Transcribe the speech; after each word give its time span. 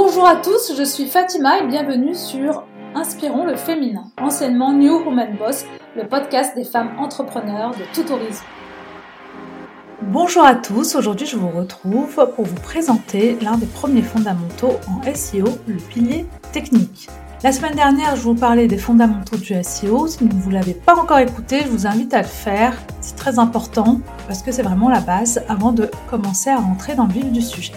Bonjour 0.00 0.28
à 0.28 0.36
tous, 0.36 0.74
je 0.78 0.84
suis 0.84 1.06
Fatima 1.06 1.58
et 1.58 1.66
bienvenue 1.66 2.14
sur 2.14 2.62
Inspirons 2.94 3.44
le 3.44 3.56
féminin, 3.56 4.04
enseignement 4.16 4.72
New 4.72 5.04
Woman 5.04 5.34
Boss, 5.36 5.64
le 5.96 6.06
podcast 6.06 6.54
des 6.54 6.62
femmes 6.62 6.92
entrepreneurs 7.00 7.72
de 7.72 7.82
tout 7.92 8.08
horizon. 8.12 8.44
Bonjour 10.02 10.44
à 10.44 10.54
tous, 10.54 10.94
aujourd'hui 10.94 11.26
je 11.26 11.36
vous 11.36 11.48
retrouve 11.48 12.32
pour 12.36 12.44
vous 12.44 12.60
présenter 12.62 13.36
l'un 13.42 13.58
des 13.58 13.66
premiers 13.66 14.02
fondamentaux 14.02 14.78
en 14.86 15.02
SEO, 15.12 15.48
le 15.66 15.78
pilier 15.78 16.26
technique. 16.52 17.08
La 17.42 17.50
semaine 17.50 17.74
dernière, 17.74 18.14
je 18.14 18.22
vous 18.22 18.36
parlais 18.36 18.68
des 18.68 18.78
fondamentaux 18.78 19.36
du 19.36 19.52
SEO. 19.64 20.06
Si 20.06 20.18
vous 20.20 20.48
ne 20.48 20.54
l'avez 20.54 20.74
pas 20.74 20.94
encore 20.94 21.18
écouté, 21.18 21.62
je 21.62 21.68
vous 21.68 21.88
invite 21.88 22.14
à 22.14 22.22
le 22.22 22.28
faire. 22.28 22.76
C'est 23.00 23.16
très 23.16 23.40
important 23.40 24.00
parce 24.28 24.42
que 24.42 24.52
c'est 24.52 24.62
vraiment 24.62 24.90
la 24.90 25.00
base 25.00 25.42
avant 25.48 25.72
de 25.72 25.90
commencer 26.08 26.50
à 26.50 26.58
rentrer 26.58 26.94
dans 26.94 27.06
le 27.06 27.12
vif 27.12 27.32
du 27.32 27.42
sujet. 27.42 27.72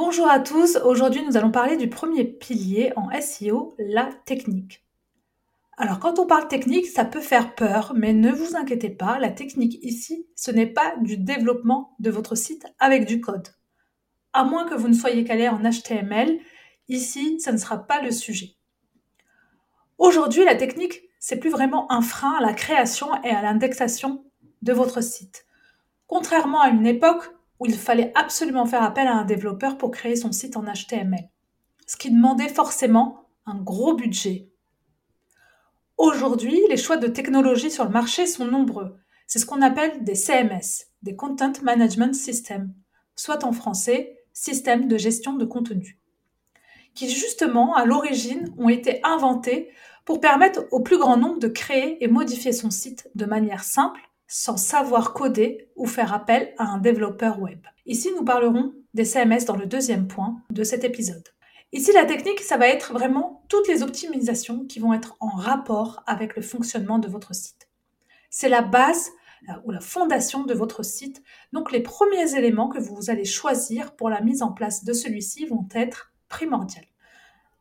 Bonjour 0.00 0.30
à 0.30 0.38
tous, 0.38 0.76
aujourd'hui 0.84 1.24
nous 1.26 1.36
allons 1.36 1.50
parler 1.50 1.76
du 1.76 1.88
premier 1.88 2.22
pilier 2.22 2.92
en 2.94 3.10
SEO, 3.20 3.74
la 3.80 4.08
technique. 4.26 4.86
Alors 5.76 5.98
quand 5.98 6.20
on 6.20 6.26
parle 6.26 6.46
technique, 6.46 6.86
ça 6.86 7.04
peut 7.04 7.20
faire 7.20 7.56
peur, 7.56 7.94
mais 7.96 8.12
ne 8.12 8.30
vous 8.30 8.54
inquiétez 8.54 8.90
pas, 8.90 9.18
la 9.18 9.32
technique 9.32 9.80
ici, 9.82 10.28
ce 10.36 10.52
n'est 10.52 10.68
pas 10.68 10.94
du 11.00 11.16
développement 11.16 11.96
de 11.98 12.10
votre 12.10 12.36
site 12.36 12.64
avec 12.78 13.06
du 13.06 13.20
code. 13.20 13.48
À 14.32 14.44
moins 14.44 14.68
que 14.68 14.76
vous 14.76 14.86
ne 14.86 14.94
soyez 14.94 15.24
calé 15.24 15.48
en 15.48 15.58
HTML, 15.58 16.38
ici, 16.86 17.40
ça 17.40 17.50
ne 17.50 17.58
sera 17.58 17.78
pas 17.78 18.00
le 18.00 18.12
sujet. 18.12 18.54
Aujourd'hui, 19.98 20.44
la 20.44 20.54
technique, 20.54 21.02
c'est 21.18 21.40
plus 21.40 21.50
vraiment 21.50 21.90
un 21.90 22.02
frein 22.02 22.36
à 22.38 22.40
la 22.40 22.52
création 22.52 23.08
et 23.24 23.30
à 23.30 23.42
l'indexation 23.42 24.24
de 24.62 24.72
votre 24.72 25.02
site. 25.02 25.44
Contrairement 26.06 26.60
à 26.60 26.68
une 26.68 26.86
époque 26.86 27.32
où 27.60 27.66
il 27.66 27.76
fallait 27.76 28.12
absolument 28.14 28.66
faire 28.66 28.82
appel 28.82 29.06
à 29.06 29.14
un 29.14 29.24
développeur 29.24 29.78
pour 29.78 29.90
créer 29.90 30.16
son 30.16 30.32
site 30.32 30.56
en 30.56 30.64
HTML, 30.64 31.28
ce 31.86 31.96
qui 31.96 32.10
demandait 32.10 32.48
forcément 32.48 33.28
un 33.46 33.56
gros 33.56 33.94
budget. 33.94 34.48
Aujourd'hui, 35.96 36.60
les 36.68 36.76
choix 36.76 36.96
de 36.96 37.08
technologie 37.08 37.70
sur 37.70 37.84
le 37.84 37.90
marché 37.90 38.26
sont 38.26 38.44
nombreux. 38.44 38.96
C'est 39.26 39.38
ce 39.38 39.46
qu'on 39.46 39.62
appelle 39.62 40.04
des 40.04 40.14
CMS, 40.14 40.86
des 41.02 41.16
Content 41.16 41.52
Management 41.62 42.14
Systems, 42.14 42.72
soit 43.16 43.44
en 43.44 43.52
français, 43.52 44.20
système 44.32 44.86
de 44.86 44.96
gestion 44.96 45.32
de 45.34 45.44
contenu, 45.44 45.98
qui 46.94 47.10
justement, 47.10 47.74
à 47.74 47.84
l'origine, 47.84 48.54
ont 48.58 48.68
été 48.68 49.00
inventés 49.02 49.70
pour 50.04 50.20
permettre 50.20 50.66
au 50.70 50.80
plus 50.80 50.98
grand 50.98 51.16
nombre 51.16 51.40
de 51.40 51.48
créer 51.48 52.02
et 52.02 52.08
modifier 52.08 52.52
son 52.52 52.70
site 52.70 53.10
de 53.14 53.26
manière 53.26 53.64
simple 53.64 54.00
sans 54.28 54.58
savoir 54.58 55.14
coder 55.14 55.70
ou 55.74 55.86
faire 55.86 56.12
appel 56.12 56.54
à 56.58 56.64
un 56.64 56.78
développeur 56.78 57.40
web. 57.40 57.60
Ici, 57.86 58.10
nous 58.14 58.24
parlerons 58.24 58.74
des 58.92 59.06
CMS 59.06 59.46
dans 59.46 59.56
le 59.56 59.66
deuxième 59.66 60.06
point 60.06 60.36
de 60.50 60.62
cet 60.62 60.84
épisode. 60.84 61.26
Ici, 61.72 61.92
la 61.92 62.04
technique, 62.04 62.40
ça 62.40 62.58
va 62.58 62.68
être 62.68 62.92
vraiment 62.92 63.44
toutes 63.48 63.68
les 63.68 63.82
optimisations 63.82 64.66
qui 64.66 64.80
vont 64.80 64.92
être 64.92 65.16
en 65.20 65.28
rapport 65.28 66.02
avec 66.06 66.36
le 66.36 66.42
fonctionnement 66.42 66.98
de 66.98 67.08
votre 67.08 67.34
site. 67.34 67.68
C'est 68.30 68.50
la 68.50 68.62
base 68.62 69.10
euh, 69.48 69.52
ou 69.64 69.70
la 69.70 69.80
fondation 69.80 70.44
de 70.44 70.54
votre 70.54 70.82
site. 70.82 71.22
Donc, 71.52 71.72
les 71.72 71.80
premiers 71.80 72.36
éléments 72.36 72.68
que 72.68 72.78
vous 72.78 73.10
allez 73.10 73.24
choisir 73.24 73.96
pour 73.96 74.10
la 74.10 74.20
mise 74.20 74.42
en 74.42 74.52
place 74.52 74.84
de 74.84 74.92
celui-ci 74.92 75.46
vont 75.46 75.68
être 75.74 76.12
primordiaux. 76.28 76.82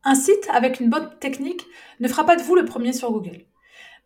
Un 0.04 0.16
site 0.16 0.48
avec 0.52 0.82
une 0.82 0.90
bonne 0.90 1.18
technique 1.20 1.66
ne 2.02 2.08
fera 2.08 2.26
pas 2.26 2.36
de 2.36 2.44
vous 2.44 2.56
le 2.56 2.66
premier 2.66 2.92
sur 2.94 3.12
Google 3.12 3.46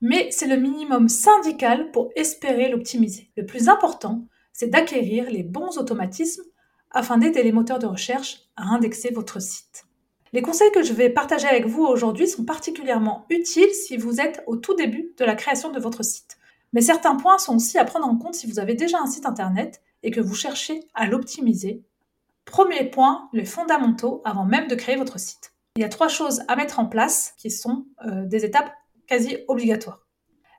mais 0.02 0.30
c'est 0.32 0.48
le 0.48 0.58
minimum 0.58 1.08
syndical 1.08 1.92
pour 1.92 2.10
espérer 2.16 2.70
l'optimiser. 2.70 3.30
Le 3.38 3.46
plus 3.46 3.70
important, 3.70 4.26
c'est 4.52 4.70
d'acquérir 4.70 5.30
les 5.30 5.44
bons 5.44 5.78
automatismes 5.78 6.44
afin 6.90 7.18
d'aider 7.18 7.44
les 7.44 7.52
moteurs 7.52 7.80
de 7.80 7.88
recherche 7.88 8.42
à 8.56 8.64
indexer 8.74 9.12
votre 9.12 9.42
site. 9.42 9.86
Les 10.34 10.42
conseils 10.42 10.72
que 10.72 10.84
je 10.84 10.94
vais 10.94 11.10
partager 11.10 11.48
avec 11.48 11.66
vous 11.66 11.84
aujourd'hui 11.84 12.28
sont 12.28 12.46
particulièrement 12.46 13.26
utiles 13.30 13.74
si 13.74 13.98
vous 13.98 14.20
êtes 14.20 14.44
au 14.48 14.56
tout 14.56 14.76
début 14.76 15.14
de 15.18 15.26
la 15.26 15.36
création 15.36 15.72
de 15.72 15.80
votre 15.80 16.04
site. 16.04 16.38
Mais 16.74 16.82
certains 16.82 17.16
points 17.16 17.38
sont 17.38 17.58
aussi 17.58 17.78
à 17.78 17.86
prendre 17.86 18.08
en 18.08 18.18
compte 18.18 18.36
si 18.36 18.48
vous 18.48 18.60
avez 18.60 18.74
déjà 18.74 18.98
un 19.00 19.08
site 19.08 19.26
internet 19.26 19.82
et 20.04 20.12
que 20.12 20.22
vous 20.22 20.36
cherchez 20.36 20.88
à 20.94 21.06
l'optimiser. 21.06 21.84
Premier 22.46 22.90
point, 22.90 23.30
les 23.34 23.46
fondamentaux 23.46 24.22
avant 24.24 24.46
même 24.46 24.68
de 24.68 24.76
créer 24.76 24.96
votre 24.96 25.20
site. 25.20 25.54
Il 25.76 25.82
y 25.82 25.86
a 25.86 25.90
trois 25.90 26.08
choses 26.08 26.42
à 26.48 26.56
mettre 26.56 26.80
en 26.80 26.86
place 26.86 27.34
qui 27.38 27.52
sont 27.52 27.86
euh, 28.06 28.26
des 28.26 28.46
étapes 28.46 28.72
quasi 29.08 29.38
obligatoire. 29.48 30.01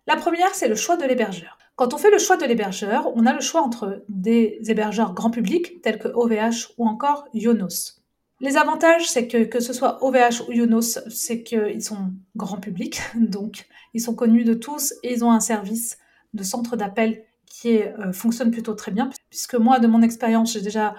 La 0.07 0.17
première, 0.17 0.55
c'est 0.55 0.69
le 0.69 0.75
choix 0.75 0.97
de 0.97 1.05
l'hébergeur. 1.05 1.59
Quand 1.77 1.95
on 1.95 1.99
fait 1.99 2.11
le 2.11 2.19
choix 2.19 2.37
de 2.37 2.45
l'hébergeur, 2.45 3.11
on 3.15 3.25
a 3.27 3.33
le 3.33 3.41
choix 3.41 3.63
entre 3.63 4.05
des 4.09 4.59
hébergeurs 4.67 5.15
grand 5.15 5.31
public 5.31 5.81
tels 5.81 5.99
que 5.99 6.09
OVH 6.09 6.73
ou 6.77 6.87
encore 6.87 7.27
Yonos. 7.33 8.03
Les 8.41 8.57
avantages, 8.57 9.09
c'est 9.09 9.29
que 9.29 9.45
que 9.45 9.61
ce 9.61 9.73
soit 9.73 10.03
OVH 10.03 10.49
ou 10.49 10.53
Yonos, 10.53 10.99
c'est 11.09 11.43
qu'ils 11.43 11.83
sont 11.83 12.13
grand 12.37 12.59
public, 12.59 13.01
donc 13.15 13.67
ils 13.95 14.01
sont 14.01 14.15
connus 14.15 14.45
de 14.45 14.55
tous 14.55 14.95
et 15.03 15.13
ils 15.13 15.25
ont 15.25 15.31
un 15.31 15.41
service 15.41 15.99
de 16.35 16.43
centre 16.43 16.77
d'appel 16.77 17.25
qui 17.47 17.79
euh, 17.79 18.13
fonctionne 18.13 18.51
plutôt 18.51 18.75
très 18.75 18.91
bien, 18.91 19.11
puisque 19.31 19.55
moi, 19.55 19.79
de 19.79 19.87
mon 19.87 20.03
expérience, 20.03 20.55
j'ai 20.55 20.63
déjà 20.63 20.97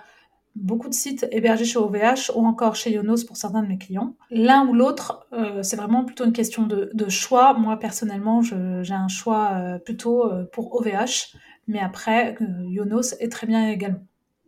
beaucoup 0.56 0.88
de 0.88 0.94
sites 0.94 1.28
hébergés 1.31 1.66
chez 1.66 1.80
OVH 1.80 2.31
ou 2.36 2.46
encore 2.46 2.75
chez 2.75 2.91
Yonos 2.91 3.24
pour 3.25 3.38
certains 3.38 3.64
de 3.64 3.68
mes 3.68 3.78
clients. 3.78 4.16
L'un 4.30 4.68
ou 4.68 4.74
l'autre, 4.74 5.28
euh, 5.34 5.64
c'est 5.64 5.75
vraiment 5.75 6.06
plutôt 6.06 6.25
une 6.25 6.34
question 6.34 6.68
de, 6.68 7.09
choix. 7.09 7.53
Moi, 7.53 7.78
personnellement, 7.78 8.41
j'ai 8.41 8.94
un 8.94 9.08
choix 9.08 9.52
euh, 9.53 9.80
plutôt 9.80 10.31
euh, 10.31 10.46
pour 10.52 10.75
OVH, 10.75 11.36
mais 11.68 11.80
après, 11.80 12.38
Yonos 12.69 13.14
est 13.19 13.31
très 13.31 13.47
bien 13.47 13.69
également. 13.69 14.06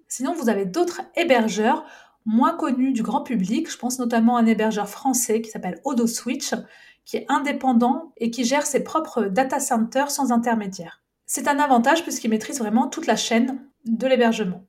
Sinon, 0.07 0.33
vous 0.33 0.49
avez 0.49 0.65
d'autres 0.65 1.01
hébergeurs 1.15 1.85
moins 2.25 2.55
connus 2.55 2.93
du 2.93 3.03
grand 3.03 3.21
public. 3.21 3.71
Je 3.71 3.77
pense 3.77 3.99
notamment 3.99 4.37
à 4.37 4.41
un 4.41 4.45
hébergeur 4.45 4.89
français 4.89 5.41
qui 5.41 5.49
s'appelle 5.49 5.79
OdoSwitch, 5.83 6.53
qui 7.05 7.17
est 7.17 7.25
indépendant 7.29 8.13
et 8.17 8.31
qui 8.31 8.45
gère 8.45 8.65
ses 8.65 8.83
propres 8.83 9.25
data 9.25 9.59
centers 9.59 10.11
sans 10.11 10.31
intermédiaire. 10.31 11.01
C'est 11.25 11.47
un 11.47 11.59
avantage 11.59 12.03
puisqu'il 12.03 12.29
maîtrise 12.29 12.59
vraiment 12.59 12.87
toute 12.87 13.07
la 13.07 13.15
chaîne 13.15 13.59
de 13.85 14.07
l'hébergement. 14.07 14.63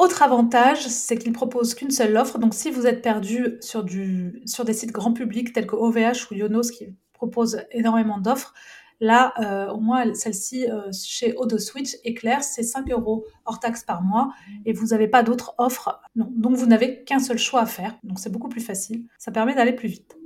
Autre 0.00 0.22
avantage, 0.22 0.86
c'est 0.88 1.18
qu'il 1.18 1.34
propose 1.34 1.74
qu'une 1.74 1.90
seule 1.90 2.16
offre. 2.16 2.38
Donc, 2.38 2.54
si 2.54 2.70
vous 2.70 2.86
êtes 2.86 3.02
perdu 3.02 3.58
sur, 3.60 3.84
des 3.84 4.72
sites 4.72 4.92
grand 4.92 5.12
public 5.12 5.52
tels 5.52 5.66
que 5.66 5.76
OVH 5.76 6.30
ou 6.30 6.36
Yonos 6.36 6.70
qui 6.70 6.96
proposent 7.12 7.66
énormément 7.70 8.18
d'offres, 8.18 8.54
là, 9.00 9.34
euh, 9.40 9.70
au 9.70 9.78
moins, 9.78 10.14
celle-ci 10.14 10.66
euh, 10.70 10.90
chez 10.90 11.34
AutoSwitch 11.36 11.96
est 12.02 12.14
claire, 12.14 12.42
c'est 12.42 12.62
5 12.62 12.90
euros 12.90 13.26
hors 13.44 13.60
taxe 13.60 13.84
par 13.84 14.00
mois 14.00 14.30
et 14.64 14.72
vous 14.72 14.86
n'avez 14.86 15.06
pas 15.06 15.22
d'autres 15.22 15.54
offres. 15.58 16.00
Donc, 16.14 16.56
vous 16.56 16.66
n'avez 16.66 17.04
qu'un 17.04 17.18
seul 17.18 17.36
choix 17.36 17.60
à 17.60 17.66
faire. 17.66 17.94
Donc, 18.02 18.20
c'est 18.20 18.32
beaucoup 18.32 18.48
plus 18.48 18.62
facile. 18.62 19.04
Ça 19.18 19.32
permet 19.32 19.54
d'aller 19.54 19.74
plus 19.74 19.88
vite. 19.88 20.16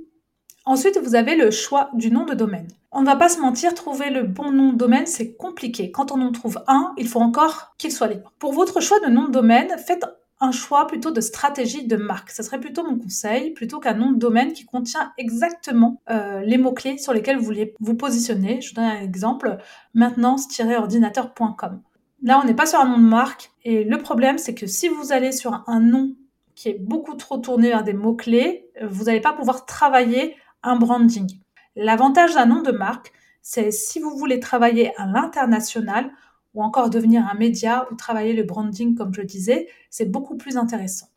Ensuite, 0.63 0.97
vous 1.03 1.15
avez 1.15 1.35
le 1.35 1.51
choix 1.51 1.89
du 1.93 2.11
nom 2.11 2.23
de 2.23 2.33
domaine. 2.33 2.69
On 2.97 3.01
ne 3.01 3.07
va 3.07 3.17
pas 3.17 3.27
se 3.27 3.41
mentir, 3.41 3.73
trouver 3.73 4.09
le 4.09 4.23
bon 4.23 4.53
nom 4.53 4.71
de 4.71 4.77
domaine, 4.77 5.05
c'est 5.05 5.35
compliqué. 5.35 5.91
Quand 5.91 6.13
on 6.13 6.21
en 6.21 6.31
trouve 6.31 6.63
un, 6.67 6.93
il 6.97 7.09
faut 7.09 7.19
encore 7.19 7.75
qu'il 7.77 7.91
soit 7.91 8.07
libre. 8.07 8.31
Pour 8.39 8.53
votre 8.53 8.79
choix 8.79 9.01
de 9.01 9.07
nom 9.07 9.25
de 9.25 9.31
domaine, 9.31 9.67
faites 9.85 10.05
un 10.39 10.53
choix 10.53 10.87
plutôt 10.87 11.11
de 11.11 11.19
stratégie 11.19 11.85
de 11.85 11.97
marque. 11.97 12.31
Ce 12.31 12.41
serait 12.41 12.61
plutôt 12.61 12.89
mon 12.89 12.97
conseil, 12.97 13.51
plutôt 13.51 13.81
qu'un 13.81 13.95
nom 13.95 14.13
de 14.13 14.17
domaine 14.17 14.53
qui 14.53 14.63
contient 14.63 15.11
exactement 15.17 16.01
euh, 16.09 16.39
les 16.39 16.57
mots-clés 16.57 16.97
sur 16.97 17.11
lesquels 17.11 17.37
vous 17.37 17.43
voulez 17.43 17.75
vous 17.81 17.95
positionner. 17.95 18.61
Je 18.61 18.69
vous 18.69 18.75
donne 18.75 18.85
un 18.85 19.01
exemple, 19.01 19.57
maintenance-ordinateur.com. 19.93 21.81
Là, 22.23 22.39
on 22.41 22.47
n'est 22.47 22.53
pas 22.53 22.65
sur 22.65 22.79
un 22.79 22.85
nom 22.85 22.97
de 22.97 23.03
marque. 23.03 23.51
Et 23.65 23.83
le 23.83 23.97
problème, 23.97 24.37
c'est 24.37 24.55
que 24.55 24.67
si 24.67 24.87
vous 24.87 25.11
allez 25.11 25.33
sur 25.33 25.65
un 25.67 25.81
nom 25.81 26.15
qui 26.55 26.69
est 26.69 26.79
beaucoup 26.79 27.15
trop 27.15 27.39
tourné 27.39 27.67
vers 27.67 27.83
des 27.83 27.91
mots-clés, 27.91 28.69
euh, 28.81 28.87
vous 28.87 29.03
n'allez 29.03 29.19
pas 29.19 29.33
pouvoir 29.33 29.65
travailler 29.65 30.37
un 30.63 30.77
branding. 30.77 31.41
L'avantage 31.75 32.33
d'un 32.33 32.45
nom 32.45 32.61
de 32.61 32.71
marque, 32.71 33.11
c'est 33.41 33.71
si 33.71 33.99
vous 33.99 34.15
voulez 34.17 34.39
travailler 34.39 34.95
à 34.97 35.05
l'international 35.05 36.11
ou 36.53 36.63
encore 36.63 36.89
devenir 36.89 37.27
un 37.27 37.35
média 37.35 37.87
ou 37.91 37.95
travailler 37.95 38.33
le 38.33 38.43
branding, 38.43 38.95
comme 38.95 39.13
je 39.13 39.21
disais, 39.21 39.67
c'est 39.89 40.09
beaucoup 40.09 40.37
plus 40.37 40.57
intéressant. 40.57 41.07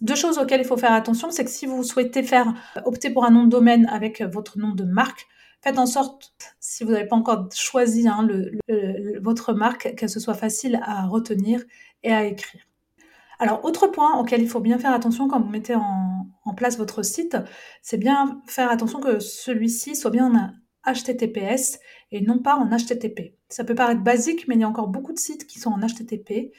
Deux 0.00 0.14
choses 0.14 0.38
auxquelles 0.38 0.62
il 0.62 0.66
faut 0.66 0.76
faire 0.76 0.92
attention, 0.92 1.30
c'est 1.30 1.44
que 1.44 1.50
si 1.50 1.66
vous 1.66 1.82
souhaitez 1.82 2.22
faire 2.22 2.54
opter 2.84 3.10
pour 3.10 3.24
un 3.24 3.30
nom 3.30 3.44
de 3.44 3.50
domaine 3.50 3.86
avec 3.86 4.22
votre 4.22 4.58
nom 4.58 4.70
de 4.70 4.84
marque, 4.84 5.26
faites 5.60 5.78
en 5.78 5.86
sorte, 5.86 6.32
si 6.60 6.84
vous 6.84 6.92
n'avez 6.92 7.06
pas 7.06 7.16
encore 7.16 7.48
choisi 7.52 8.08
hein, 8.08 8.26
votre 9.20 9.52
marque, 9.52 9.94
que 9.96 10.06
ce 10.06 10.18
soit 10.18 10.34
facile 10.34 10.80
à 10.82 11.06
retenir 11.06 11.62
et 12.02 12.12
à 12.12 12.24
écrire. 12.24 12.69
Alors, 13.40 13.64
autre 13.64 13.86
point 13.86 14.18
auquel 14.18 14.42
il 14.42 14.48
faut 14.50 14.60
bien 14.60 14.78
faire 14.78 14.92
attention 14.92 15.26
quand 15.26 15.40
vous 15.40 15.48
mettez 15.48 15.74
en, 15.74 16.26
place 16.56 16.76
votre 16.76 17.02
site, 17.02 17.36
c'est 17.80 17.96
bien 17.96 18.42
faire 18.46 18.70
attention 18.70 19.00
que 19.00 19.20
celui-ci 19.20 19.94
soit 19.94 20.10
bien 20.10 20.34
en 20.34 20.92
HTTPS 20.92 21.78
et 22.10 22.20
non 22.20 22.40
pas 22.40 22.56
en 22.56 22.68
HTTP. 22.68 23.36
Ça 23.48 23.62
peut 23.62 23.76
paraître 23.76 24.02
basique, 24.02 24.48
mais 24.48 24.56
il 24.56 24.60
y 24.60 24.64
a 24.64 24.68
encore 24.68 24.88
beaucoup 24.88 25.12
de 25.12 25.18
sites 25.18 25.46
qui 25.46 25.60
sont 25.60 25.70
en 25.70 25.78
HTTP. 25.78 26.52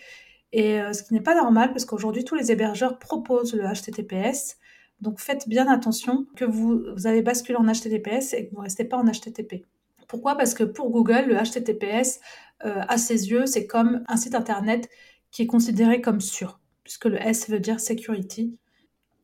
Et 0.54 0.82
euh, 0.82 0.94
ce 0.94 1.04
qui 1.04 1.14
n'est 1.14 1.22
pas 1.22 1.36
normal, 1.36 1.72
parce 1.72 1.84
qu'aujourd'hui, 1.84 2.24
tous 2.24 2.36
les 2.36 2.52
hébergeurs 2.52 3.00
proposent 3.00 3.54
le 3.54 3.64
HTTPS. 3.64 4.58
Donc 5.02 5.20
faites 5.20 5.50
bien 5.50 5.68
attention 5.68 6.26
que 6.38 6.46
vous, 6.46 6.84
avez 7.04 7.22
basculé 7.22 7.58
en 7.58 7.66
HTTPS 7.66 8.34
et 8.34 8.48
que 8.48 8.52
vous 8.52 8.60
ne 8.60 8.64
restez 8.64 8.86
pas 8.86 8.98
en 8.98 9.04
HTTP. 9.04 9.66
Pourquoi? 10.08 10.36
Parce 10.36 10.54
que 10.54 10.64
pour 10.64 10.90
Google, 10.90 11.26
le 11.28 11.36
HTTPS, 11.36 12.22
euh, 12.66 12.82
à 12.88 12.98
ses 12.98 13.30
yeux, 13.30 13.46
c'est 13.46 13.68
comme 13.68 14.04
un 14.08 14.16
site 14.16 14.36
Internet 14.36 14.90
qui 15.32 15.44
est 15.44 15.48
considéré 15.48 16.00
comme 16.00 16.22
sûr. 16.22 16.61
Puisque 16.92 17.06
le 17.06 17.22
S 17.22 17.50
veut 17.50 17.62
dire 17.62 17.80
security. 17.80 18.58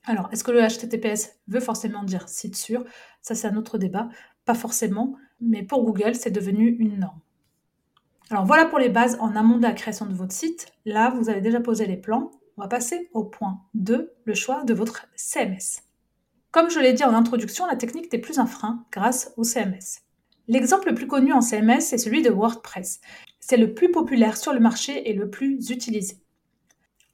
Alors, 0.06 0.30
est-ce 0.32 0.46
que 0.46 0.52
le 0.52 0.66
HTTPS 0.66 1.36
veut 1.50 1.60
forcément 1.60 2.04
dire 2.04 2.30
site 2.30 2.56
sûr? 2.56 2.86
Ça, 3.22 3.36
c'est 3.36 3.46
un 3.46 3.58
autre 3.58 3.78
débat. 3.78 4.08
Pas 4.46 4.54
forcément, 4.54 5.16
mais 5.42 5.64
pour 5.64 5.84
Google, 5.84 6.16
c'est 6.16 6.32
devenu 6.32 6.78
une 6.80 6.98
norme. 6.98 7.20
Alors 8.30 8.46
voilà 8.46 8.66
pour 8.66 8.80
les 8.80 8.88
bases 8.88 9.18
en 9.20 9.36
amont 9.36 9.58
de 9.58 9.64
la 9.64 9.74
création 9.74 10.06
de 10.06 10.14
votre 10.14 10.32
site. 10.32 10.68
Là, 10.86 11.10
vous 11.10 11.28
avez 11.30 11.42
déjà 11.42 11.60
posé 11.60 11.86
les 11.88 11.98
plans. 11.98 12.32
On 12.56 12.62
va 12.62 12.70
passer 12.70 13.10
au 13.14 13.26
point 13.26 13.60
2, 13.74 14.14
le 14.24 14.34
choix 14.34 14.64
de 14.64 14.74
votre 14.74 15.06
CMS. 15.18 15.84
Comme 16.52 16.70
je 16.70 16.80
l'ai 16.80 16.94
dit 16.94 17.04
en 17.04 17.14
introduction, 17.14 17.66
la 17.66 17.76
technique 17.76 18.14
n'est 18.14 18.20
plus 18.20 18.40
un 18.40 18.48
frein 18.48 18.86
grâce 18.94 19.34
au 19.36 19.44
CMS. 19.44 20.04
L'exemple 20.48 20.88
le 20.88 20.96
plus 20.96 21.08
connu 21.08 21.34
en 21.34 21.42
CMS 21.42 21.92
est 21.92 21.98
celui 21.98 22.22
de 22.22 22.30
WordPress. 22.30 23.02
C'est 23.42 23.58
le 23.58 23.74
plus 23.74 23.92
populaire 23.92 24.38
sur 24.38 24.54
le 24.54 24.62
marché 24.62 25.10
et 25.10 25.14
le 25.14 25.30
plus 25.30 25.70
utilisé. 25.70 26.22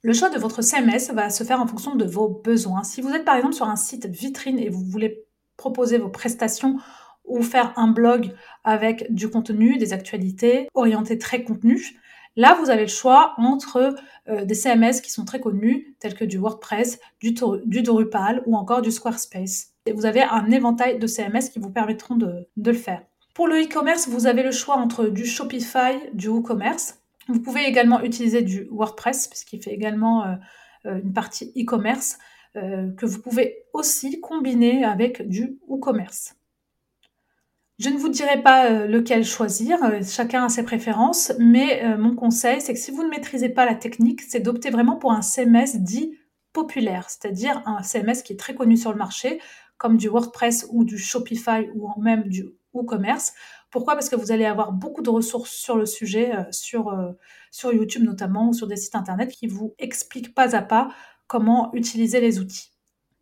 Le 0.06 0.12
choix 0.12 0.28
de 0.28 0.38
votre 0.38 0.60
CMS 0.60 1.14
va 1.14 1.30
se 1.30 1.44
faire 1.44 1.62
en 1.62 1.66
fonction 1.66 1.94
de 1.94 2.04
vos 2.04 2.28
besoins. 2.28 2.84
Si 2.84 3.00
vous 3.00 3.08
êtes 3.08 3.24
par 3.24 3.36
exemple 3.36 3.54
sur 3.54 3.66
un 3.66 3.74
site 3.74 4.04
vitrine 4.04 4.58
et 4.58 4.68
vous 4.68 4.84
voulez 4.84 5.24
proposer 5.56 5.96
vos 5.96 6.10
prestations 6.10 6.76
ou 7.24 7.40
faire 7.40 7.72
un 7.76 7.88
blog 7.88 8.34
avec 8.64 9.10
du 9.14 9.30
contenu, 9.30 9.78
des 9.78 9.94
actualités 9.94 10.68
orientées 10.74 11.16
très 11.16 11.42
contenu, 11.42 11.98
là 12.36 12.54
vous 12.60 12.68
avez 12.68 12.82
le 12.82 12.88
choix 12.88 13.32
entre 13.38 13.94
euh, 14.28 14.44
des 14.44 14.54
CMS 14.54 15.00
qui 15.02 15.10
sont 15.10 15.24
très 15.24 15.40
connus 15.40 15.96
tels 16.00 16.14
que 16.14 16.26
du 16.26 16.36
WordPress, 16.36 17.00
du, 17.20 17.32
Drupal 17.32 18.42
ou 18.44 18.56
encore 18.56 18.82
du 18.82 18.90
Squarespace. 18.90 19.68
Et 19.86 19.92
vous 19.92 20.04
avez 20.04 20.22
un 20.22 20.50
éventail 20.50 20.98
de 20.98 21.06
CMS 21.06 21.48
qui 21.50 21.60
vous 21.60 21.70
permettront 21.70 22.16
de 22.16 22.46
le 22.62 22.72
faire. 22.74 23.00
Pour 23.32 23.48
le 23.48 23.56
e-commerce, 23.62 24.06
vous 24.06 24.26
avez 24.26 24.42
le 24.42 24.52
choix 24.52 24.76
entre 24.76 25.06
du 25.06 25.24
Shopify, 25.24 25.94
du 26.12 26.28
WooCommerce 26.28 26.98
vous 27.28 27.40
pouvez 27.40 27.64
également 27.64 28.02
utiliser 28.02 28.42
du 28.42 28.68
WordPress, 28.70 29.28
puisqu'il 29.28 29.62
fait 29.62 29.72
également 29.72 30.24
euh, 30.24 30.34
euh, 30.86 31.00
une 31.02 31.12
partie 31.12 31.52
e-commerce, 31.56 32.18
euh, 32.56 32.92
que 32.92 33.06
vous 33.06 33.20
pouvez 33.20 33.64
aussi 33.72 34.20
combiner 34.20 34.84
avec 34.84 35.26
du 35.26 35.58
WooCommerce. 35.66 36.36
Je 37.80 37.88
ne 37.88 37.96
vous 37.96 38.08
dirai 38.08 38.40
pas 38.40 38.86
lequel 38.86 39.24
choisir, 39.24 39.78
chacun 40.08 40.44
a 40.44 40.48
ses 40.48 40.62
préférences, 40.62 41.32
mais 41.40 41.82
mon 41.98 42.14
conseil, 42.14 42.60
c'est 42.60 42.72
que 42.72 42.78
si 42.78 42.92
vous 42.92 43.02
ne 43.02 43.08
maîtrisez 43.08 43.48
pas 43.48 43.66
la 43.66 43.74
technique, 43.74 44.22
c'est 44.22 44.38
d'opter 44.38 44.70
vraiment 44.70 44.94
pour 44.94 45.10
un 45.10 45.22
CMS 45.22 45.78
dit 45.80 46.16
populaire, 46.52 47.10
c'est-à-dire 47.10 47.64
un 47.66 47.82
CMS 47.82 48.22
qui 48.24 48.34
est 48.34 48.38
très 48.38 48.54
connu 48.54 48.76
sur 48.76 48.92
le 48.92 48.96
marché, 48.96 49.40
comme 49.76 49.96
du 49.96 50.08
WordPress 50.08 50.68
ou 50.70 50.84
du 50.84 50.98
Shopify 50.98 51.68
ou 51.74 52.00
même 52.00 52.28
du 52.28 52.44
WooCommerce, 52.74 53.32
pourquoi? 53.74 53.94
Parce 53.94 54.08
que 54.08 54.14
vous 54.14 54.30
allez 54.30 54.44
avoir 54.44 54.70
beaucoup 54.70 55.02
de 55.02 55.10
ressources 55.10 55.50
sur 55.50 55.76
le 55.76 55.84
sujet, 55.84 56.32
euh, 56.32 56.44
sur, 56.52 56.90
euh, 56.90 57.10
sur 57.50 57.72
YouTube 57.72 58.04
notamment, 58.04 58.50
ou 58.50 58.52
sur 58.52 58.68
des 58.68 58.76
sites 58.76 58.94
internet 58.94 59.32
qui 59.32 59.48
vous 59.48 59.74
expliquent 59.80 60.32
pas 60.32 60.54
à 60.54 60.62
pas 60.62 60.90
comment 61.26 61.74
utiliser 61.74 62.20
les 62.20 62.38
outils. 62.38 62.70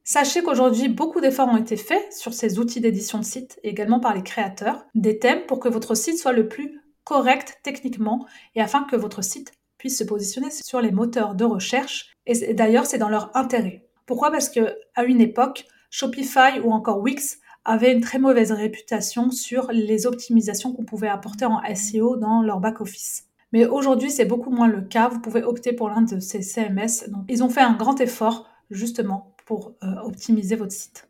Sachez 0.04 0.42
qu'aujourd'hui, 0.42 0.90
beaucoup 0.90 1.22
d'efforts 1.22 1.48
ont 1.48 1.56
été 1.56 1.78
faits 1.78 2.12
sur 2.12 2.34
ces 2.34 2.58
outils 2.58 2.82
d'édition 2.82 3.18
de 3.18 3.24
site, 3.24 3.58
et 3.62 3.70
également 3.70 3.98
par 3.98 4.14
les 4.14 4.22
créateurs, 4.22 4.84
des 4.94 5.18
thèmes 5.18 5.46
pour 5.46 5.58
que 5.58 5.70
votre 5.70 5.94
site 5.94 6.18
soit 6.18 6.34
le 6.34 6.46
plus 6.46 6.82
correct 7.04 7.58
techniquement 7.62 8.26
et 8.54 8.60
afin 8.60 8.84
que 8.84 8.94
votre 8.94 9.24
site 9.24 9.52
puisse 9.78 9.96
se 9.96 10.04
positionner 10.04 10.50
sur 10.50 10.82
les 10.82 10.90
moteurs 10.90 11.34
de 11.34 11.46
recherche. 11.46 12.12
Et 12.26 12.52
d'ailleurs, 12.52 12.84
c'est 12.84 12.98
dans 12.98 13.08
leur 13.08 13.34
intérêt. 13.34 13.88
Pourquoi? 14.04 14.30
Parce 14.30 14.50
que 14.50 14.76
à 14.96 15.04
une 15.04 15.22
époque, 15.22 15.64
Shopify 15.88 16.60
ou 16.62 16.72
encore 16.72 17.00
Wix 17.00 17.38
avaient 17.64 17.92
une 17.92 18.00
très 18.00 18.18
mauvaise 18.18 18.52
réputation 18.52 19.30
sur 19.30 19.70
les 19.70 20.06
optimisations 20.06 20.72
qu'on 20.72 20.84
pouvait 20.84 21.08
apporter 21.08 21.44
en 21.44 21.60
SEO 21.74 22.16
dans 22.16 22.42
leur 22.42 22.60
back-office. 22.60 23.28
Mais 23.52 23.66
aujourd'hui, 23.66 24.10
c'est 24.10 24.24
beaucoup 24.24 24.50
moins 24.50 24.66
le 24.66 24.80
cas. 24.80 25.08
Vous 25.08 25.20
pouvez 25.20 25.42
opter 25.42 25.72
pour 25.72 25.88
l'un 25.88 26.02
de 26.02 26.20
ces 26.20 26.42
CMS. 26.42 27.08
Ils 27.28 27.44
ont 27.44 27.50
fait 27.50 27.60
un 27.60 27.74
grand 27.74 28.00
effort 28.00 28.46
justement 28.70 29.34
pour 29.44 29.74
euh, 29.82 29.94
optimiser 30.02 30.56
votre 30.56 30.72
site. 30.72 31.08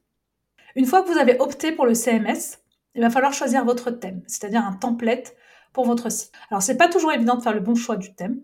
Une 0.74 0.86
fois 0.86 1.02
que 1.02 1.10
vous 1.10 1.18
avez 1.18 1.38
opté 1.38 1.72
pour 1.72 1.86
le 1.86 1.94
CMS, 1.94 2.58
il 2.94 3.02
va 3.02 3.10
falloir 3.10 3.32
choisir 3.32 3.64
votre 3.64 3.90
thème, 3.90 4.22
c'est-à-dire 4.26 4.64
un 4.64 4.72
template 4.72 5.34
pour 5.72 5.84
votre 5.86 6.10
site. 6.10 6.32
Alors, 6.50 6.62
c'est 6.62 6.76
pas 6.76 6.88
toujours 6.88 7.12
évident 7.12 7.36
de 7.36 7.42
faire 7.42 7.54
le 7.54 7.60
bon 7.60 7.74
choix 7.74 7.96
du 7.96 8.14
thème. 8.14 8.42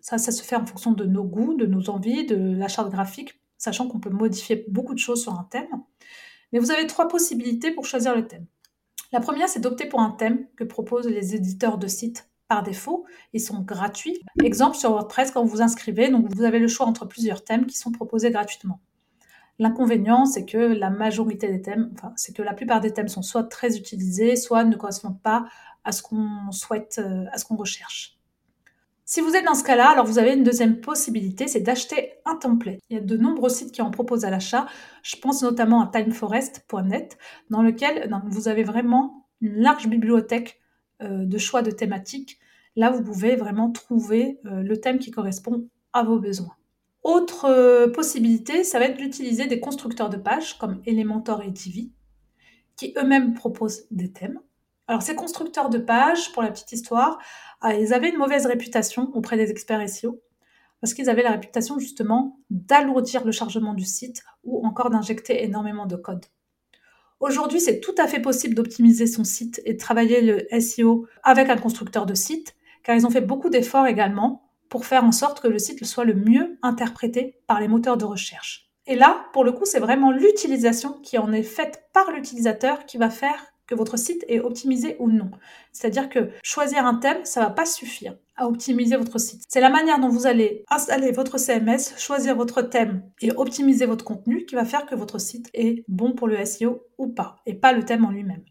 Ça, 0.00 0.16
ça 0.16 0.32
se 0.32 0.42
fait 0.42 0.56
en 0.56 0.64
fonction 0.64 0.92
de 0.92 1.04
nos 1.04 1.24
goûts, 1.24 1.54
de 1.54 1.66
nos 1.66 1.90
envies, 1.90 2.24
de 2.24 2.56
la 2.56 2.68
charte 2.68 2.90
graphique, 2.90 3.40
sachant 3.58 3.88
qu'on 3.88 4.00
peut 4.00 4.10
modifier 4.10 4.64
beaucoup 4.68 4.94
de 4.94 4.98
choses 4.98 5.22
sur 5.22 5.34
un 5.34 5.46
thème. 5.50 5.68
Mais 6.52 6.58
vous 6.58 6.70
avez 6.70 6.86
trois 6.86 7.08
possibilités 7.08 7.70
pour 7.70 7.86
choisir 7.86 8.14
le 8.14 8.26
thème. 8.26 8.46
La 9.12 9.20
première, 9.20 9.48
c'est 9.48 9.60
d'opter 9.60 9.86
pour 9.86 10.00
un 10.00 10.10
thème 10.10 10.46
que 10.56 10.64
proposent 10.64 11.08
les 11.08 11.34
éditeurs 11.34 11.78
de 11.78 11.86
sites 11.86 12.28
par 12.48 12.62
défaut. 12.62 13.06
Ils 13.32 13.40
sont 13.40 13.60
gratuits. 13.60 14.20
Exemple 14.42 14.76
sur 14.76 14.90
WordPress, 14.90 15.30
quand 15.30 15.42
vous 15.42 15.48
vous 15.48 15.62
inscrivez, 15.62 16.10
vous 16.10 16.42
avez 16.42 16.58
le 16.58 16.68
choix 16.68 16.86
entre 16.86 17.06
plusieurs 17.06 17.44
thèmes 17.44 17.66
qui 17.66 17.76
sont 17.76 17.92
proposés 17.92 18.30
gratuitement. 18.30 18.80
L'inconvénient, 19.58 20.24
c'est 20.26 20.46
que 20.46 20.56
la 20.56 20.90
majorité 20.90 21.48
des 21.48 21.60
thèmes, 21.60 21.90
enfin, 21.94 22.12
c'est 22.16 22.34
que 22.34 22.42
la 22.42 22.54
plupart 22.54 22.80
des 22.80 22.92
thèmes 22.92 23.08
sont 23.08 23.22
soit 23.22 23.44
très 23.44 23.76
utilisés, 23.76 24.34
soit 24.36 24.64
ne 24.64 24.74
correspondent 24.74 25.20
pas 25.20 25.44
à 25.84 25.92
ce 25.92 26.02
qu'on 26.02 26.50
souhaite, 26.50 26.98
euh, 26.98 27.26
à 27.32 27.38
ce 27.38 27.44
qu'on 27.44 27.56
recherche. 27.56 28.19
Si 29.12 29.20
vous 29.20 29.34
êtes 29.34 29.44
dans 29.44 29.56
ce 29.56 29.64
cas-là, 29.64 29.90
alors 29.90 30.06
vous 30.06 30.20
avez 30.20 30.34
une 30.34 30.44
deuxième 30.44 30.80
possibilité, 30.80 31.48
c'est 31.48 31.62
d'acheter 31.62 32.12
un 32.24 32.36
template. 32.36 32.78
Il 32.90 32.94
y 32.94 32.96
a 32.96 33.02
de 33.02 33.16
nombreux 33.16 33.48
sites 33.48 33.72
qui 33.72 33.82
en 33.82 33.90
proposent 33.90 34.24
à 34.24 34.30
l'achat. 34.30 34.68
Je 35.02 35.16
pense 35.16 35.42
notamment 35.42 35.82
à 35.82 35.90
timeforest.net, 35.90 37.18
dans 37.50 37.60
lequel 37.60 38.08
vous 38.26 38.46
avez 38.46 38.62
vraiment 38.62 39.26
une 39.40 39.56
large 39.56 39.88
bibliothèque 39.88 40.60
euh, 41.02 41.24
de 41.24 41.38
choix 41.38 41.62
de 41.62 41.72
thématiques. 41.72 42.38
Là, 42.76 42.90
vous 42.90 43.02
pouvez 43.02 43.34
vraiment 43.34 43.72
trouver 43.72 44.38
euh, 44.46 44.62
le 44.62 44.80
thème 44.80 45.00
qui 45.00 45.10
correspond 45.10 45.68
à 45.92 46.04
vos 46.04 46.20
besoins. 46.20 46.54
Autre 47.02 47.46
euh, 47.46 47.88
possibilité, 47.88 48.62
ça 48.62 48.78
va 48.78 48.84
être 48.84 48.96
d'utiliser 48.96 49.48
des 49.48 49.58
constructeurs 49.58 50.10
de 50.10 50.18
pages 50.18 50.56
comme 50.56 50.82
Elementor 50.86 51.42
et 51.42 51.50
Divi, 51.50 51.90
qui 52.76 52.94
eux-mêmes 52.96 53.34
proposent 53.34 53.86
des 53.90 54.12
thèmes. 54.12 54.38
Alors 54.90 55.02
ces 55.02 55.14
constructeurs 55.14 55.70
de 55.70 55.78
pages, 55.78 56.32
pour 56.32 56.42
la 56.42 56.50
petite 56.50 56.72
histoire, 56.72 57.20
ah, 57.60 57.76
ils 57.76 57.94
avaient 57.94 58.08
une 58.08 58.16
mauvaise 58.16 58.44
réputation 58.46 59.08
auprès 59.14 59.36
des 59.36 59.48
experts 59.48 59.88
SEO 59.88 60.20
parce 60.80 60.94
qu'ils 60.94 61.08
avaient 61.08 61.22
la 61.22 61.30
réputation 61.30 61.78
justement 61.78 62.40
d'alourdir 62.50 63.24
le 63.24 63.30
chargement 63.30 63.72
du 63.72 63.84
site 63.84 64.24
ou 64.42 64.66
encore 64.66 64.90
d'injecter 64.90 65.44
énormément 65.44 65.86
de 65.86 65.94
code. 65.94 66.26
Aujourd'hui, 67.20 67.60
c'est 67.60 67.78
tout 67.78 67.94
à 67.98 68.08
fait 68.08 68.18
possible 68.18 68.56
d'optimiser 68.56 69.06
son 69.06 69.22
site 69.22 69.62
et 69.64 69.74
de 69.74 69.78
travailler 69.78 70.22
le 70.22 70.60
SEO 70.60 71.06
avec 71.22 71.50
un 71.50 71.56
constructeur 71.56 72.04
de 72.04 72.14
site, 72.14 72.56
car 72.82 72.96
ils 72.96 73.06
ont 73.06 73.10
fait 73.10 73.20
beaucoup 73.20 73.48
d'efforts 73.48 73.86
également 73.86 74.50
pour 74.68 74.86
faire 74.86 75.04
en 75.04 75.12
sorte 75.12 75.40
que 75.40 75.46
le 75.46 75.60
site 75.60 75.84
soit 75.84 76.04
le 76.04 76.14
mieux 76.14 76.58
interprété 76.62 77.38
par 77.46 77.60
les 77.60 77.68
moteurs 77.68 77.96
de 77.96 78.06
recherche. 78.06 78.72
Et 78.88 78.96
là, 78.96 79.26
pour 79.34 79.44
le 79.44 79.52
coup, 79.52 79.66
c'est 79.66 79.78
vraiment 79.78 80.10
l'utilisation 80.10 80.94
qui 80.94 81.16
en 81.16 81.32
est 81.32 81.44
faite 81.44 81.84
par 81.92 82.10
l'utilisateur 82.10 82.86
qui 82.86 82.98
va 82.98 83.08
faire 83.08 83.49
que 83.70 83.76
votre 83.76 83.96
site 83.96 84.24
est 84.28 84.40
optimisé 84.40 84.96
ou 84.98 85.08
non. 85.08 85.30
C'est-à-dire 85.72 86.08
que 86.08 86.30
choisir 86.42 86.84
un 86.84 86.96
thème, 86.96 87.24
ça 87.24 87.40
va 87.40 87.50
pas 87.50 87.64
suffire 87.64 88.16
à 88.36 88.48
optimiser 88.48 88.96
votre 88.96 89.18
site. 89.18 89.44
C'est 89.48 89.60
la 89.60 89.70
manière 89.70 90.00
dont 90.00 90.08
vous 90.08 90.26
allez 90.26 90.64
installer 90.68 91.12
votre 91.12 91.38
CMS, 91.38 91.96
choisir 91.96 92.34
votre 92.34 92.62
thème 92.62 93.04
et 93.20 93.30
optimiser 93.30 93.86
votre 93.86 94.04
contenu 94.04 94.44
qui 94.44 94.56
va 94.56 94.64
faire 94.64 94.86
que 94.86 94.96
votre 94.96 95.20
site 95.20 95.50
est 95.54 95.84
bon 95.86 96.12
pour 96.12 96.26
le 96.26 96.44
SEO 96.44 96.82
ou 96.98 97.08
pas, 97.08 97.36
et 97.46 97.54
pas 97.54 97.72
le 97.72 97.84
thème 97.84 98.04
en 98.04 98.10
lui-même. 98.10 98.42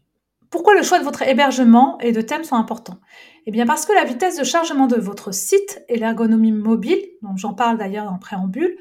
Pourquoi 0.48 0.74
le 0.74 0.82
choix 0.82 0.98
de 0.98 1.04
votre 1.04 1.22
hébergement 1.22 1.98
et 2.00 2.12
de 2.12 2.22
thème 2.22 2.42
sont 2.42 2.56
importants? 2.56 2.98
Eh 3.46 3.50
bien 3.50 3.66
parce 3.66 3.84
que 3.84 3.92
la 3.92 4.04
vitesse 4.04 4.38
de 4.38 4.44
chargement 4.44 4.86
de 4.86 4.96
votre 4.96 5.34
site 5.34 5.84
et 5.88 5.98
l'ergonomie 5.98 6.52
mobile, 6.52 7.02
dont 7.22 7.36
j'en 7.36 7.52
parle 7.52 7.76
d'ailleurs 7.76 8.10
en 8.10 8.18
préambule, 8.18 8.76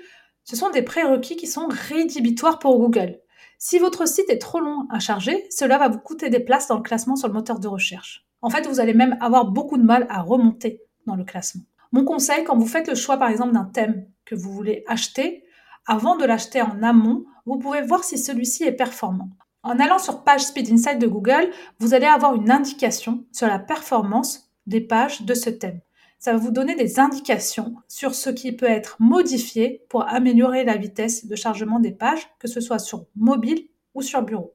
ce 0.45 0.55
sont 0.55 0.69
des 0.69 0.81
prérequis 0.83 1.35
qui 1.35 1.47
sont 1.47 1.67
rédhibitoires 1.69 2.59
pour 2.59 2.79
Google. 2.79 3.19
Si 3.61 3.77
votre 3.77 4.07
site 4.07 4.29
est 4.29 4.37
trop 4.37 4.61
long 4.61 4.87
à 4.89 4.99
charger, 4.99 5.45
cela 5.49 5.77
va 5.77 5.89
vous 5.89 5.99
coûter 5.99 6.29
des 6.29 6.39
places 6.39 6.69
dans 6.69 6.77
le 6.77 6.81
classement 6.81 7.17
sur 7.17 7.27
le 7.27 7.33
moteur 7.33 7.59
de 7.59 7.67
recherche. 7.67 8.25
En 8.41 8.49
fait, 8.49 8.65
vous 8.65 8.79
allez 8.79 8.93
même 8.93 9.17
avoir 9.19 9.51
beaucoup 9.51 9.77
de 9.77 9.83
mal 9.83 10.07
à 10.09 10.21
remonter 10.21 10.81
dans 11.05 11.17
le 11.17 11.25
classement. 11.25 11.63
Mon 11.91 12.05
conseil, 12.05 12.45
quand 12.45 12.57
vous 12.57 12.65
faites 12.65 12.87
le 12.87 12.95
choix 12.95 13.17
par 13.17 13.29
exemple 13.29 13.51
d'un 13.51 13.65
thème 13.65 14.05
que 14.23 14.33
vous 14.33 14.53
voulez 14.53 14.85
acheter, 14.87 15.43
avant 15.85 16.15
de 16.15 16.23
l'acheter 16.23 16.61
en 16.61 16.81
amont, 16.81 17.25
vous 17.45 17.57
pouvez 17.57 17.81
voir 17.81 18.05
si 18.05 18.17
celui-ci 18.17 18.63
est 18.63 18.71
performant. 18.71 19.29
En 19.63 19.77
allant 19.77 19.99
sur 19.99 20.23
Page 20.23 20.45
Speed 20.45 20.71
Insight 20.71 20.97
de 20.97 21.07
Google, 21.07 21.49
vous 21.79 21.93
allez 21.93 22.05
avoir 22.05 22.35
une 22.35 22.51
indication 22.51 23.25
sur 23.33 23.47
la 23.47 23.59
performance 23.59 24.49
des 24.67 24.79
pages 24.79 25.23
de 25.23 25.33
ce 25.33 25.49
thème 25.49 25.81
ça 26.19 26.33
va 26.33 26.37
vous 26.37 26.51
donner 26.51 26.75
des 26.75 26.99
indications 26.99 27.75
sur 27.87 28.13
ce 28.13 28.29
qui 28.29 28.51
peut 28.51 28.69
être 28.69 28.97
modifié 28.99 29.85
pour 29.89 30.07
améliorer 30.07 30.65
la 30.65 30.75
vitesse 30.75 31.25
de 31.25 31.35
chargement 31.35 31.79
des 31.79 31.91
pages, 31.91 32.29
que 32.39 32.49
ce 32.49 32.59
soit 32.59 32.79
sur 32.79 33.05
mobile 33.15 33.67
ou 33.93 34.01
sur 34.01 34.21
bureau. 34.21 34.53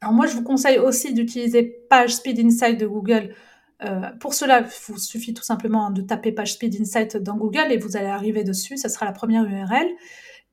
Alors 0.00 0.14
moi, 0.14 0.26
je 0.26 0.34
vous 0.34 0.42
conseille 0.42 0.78
aussi 0.78 1.12
d'utiliser 1.12 1.62
Page 1.90 2.14
Speed 2.14 2.38
Insight 2.40 2.80
de 2.80 2.86
Google. 2.86 3.34
Euh, 3.84 4.08
pour 4.18 4.32
cela, 4.32 4.60
il 4.60 4.66
vous 4.86 4.98
suffit 4.98 5.34
tout 5.34 5.42
simplement 5.42 5.90
de 5.90 6.00
taper 6.00 6.32
Page 6.32 6.54
Speed 6.54 6.80
Insight 6.80 7.18
dans 7.18 7.36
Google 7.36 7.70
et 7.70 7.76
vous 7.76 7.98
allez 7.98 8.06
arriver 8.06 8.42
dessus. 8.42 8.78
Ça 8.78 8.88
sera 8.88 9.04
la 9.04 9.12
première 9.12 9.44
URL. 9.44 9.86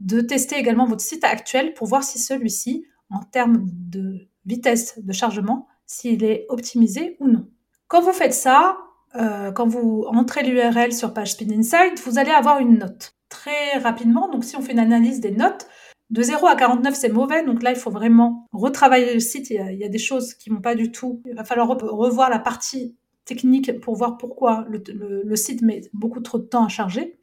De 0.02 0.20
tester 0.20 0.58
également 0.58 0.86
votre 0.86 1.02
site 1.02 1.24
actuel 1.24 1.74
pour 1.74 1.88
voir 1.88 2.04
si 2.04 2.20
celui-ci, 2.20 2.86
en 3.10 3.22
termes 3.22 3.66
de 3.72 4.28
vitesse 4.46 5.00
de 5.00 5.14
chargement, 5.14 5.68
s'il 5.86 6.26
est 6.26 6.46
optimisé 6.50 7.16
ou 7.22 7.28
non. 7.28 7.48
Quand 7.88 8.02
vous 8.02 8.12
faites 8.12 8.34
ça, 8.34 8.78
euh, 9.20 9.52
quand 9.52 9.68
vous 9.68 10.06
entrez 10.08 10.44
l'URL 10.44 10.94
sur 10.94 11.14
Page 11.14 11.34
Speed 11.34 11.52
Insight, 11.52 12.02
vous 12.06 12.20
allez 12.20 12.32
avoir 12.32 12.60
une 12.60 12.80
note. 12.80 13.14
très 13.30 13.78
rapidement. 13.80 14.30
Donc 14.30 14.44
si 14.46 14.56
on 14.56 14.62
fait 14.62 14.72
une 14.72 14.80
analyse 14.80 15.20
des 15.20 15.32
notes, 15.32 15.68
de 16.10 16.22
0 16.22 16.48
à 16.48 16.56
49, 16.56 16.96
c'est 16.96 17.10
mauvais. 17.10 17.44
Donc 17.44 17.64
là, 17.64 17.72
il 17.72 17.76
faut 17.76 17.92
vraiment 17.92 18.48
retravailler 18.54 19.14
le 19.14 19.20
site. 19.20 19.50
Il 19.50 19.78
y 19.78 19.84
a, 19.84 19.90
des 19.90 19.98
choses 19.98 20.34
qui 20.34 20.50
vont 20.50 20.62
pas 20.62 20.76
du 20.76 20.92
tout. 20.92 21.22
Il 21.26 21.36
va 21.36 21.44
falloir 21.44 21.68
revoir 21.68 22.30
la 22.30 22.40
partie 22.40 22.96
technique 23.26 23.80
pour 23.82 23.96
voir 23.96 24.18
pourquoi 24.18 24.66
le, 24.70 25.36
site 25.36 25.62
met 25.62 25.82
beaucoup 25.94 26.22
trop 26.22 26.38
de 26.38 26.46
temps 26.46 26.66
à 26.66 26.70
charger. 26.70 27.20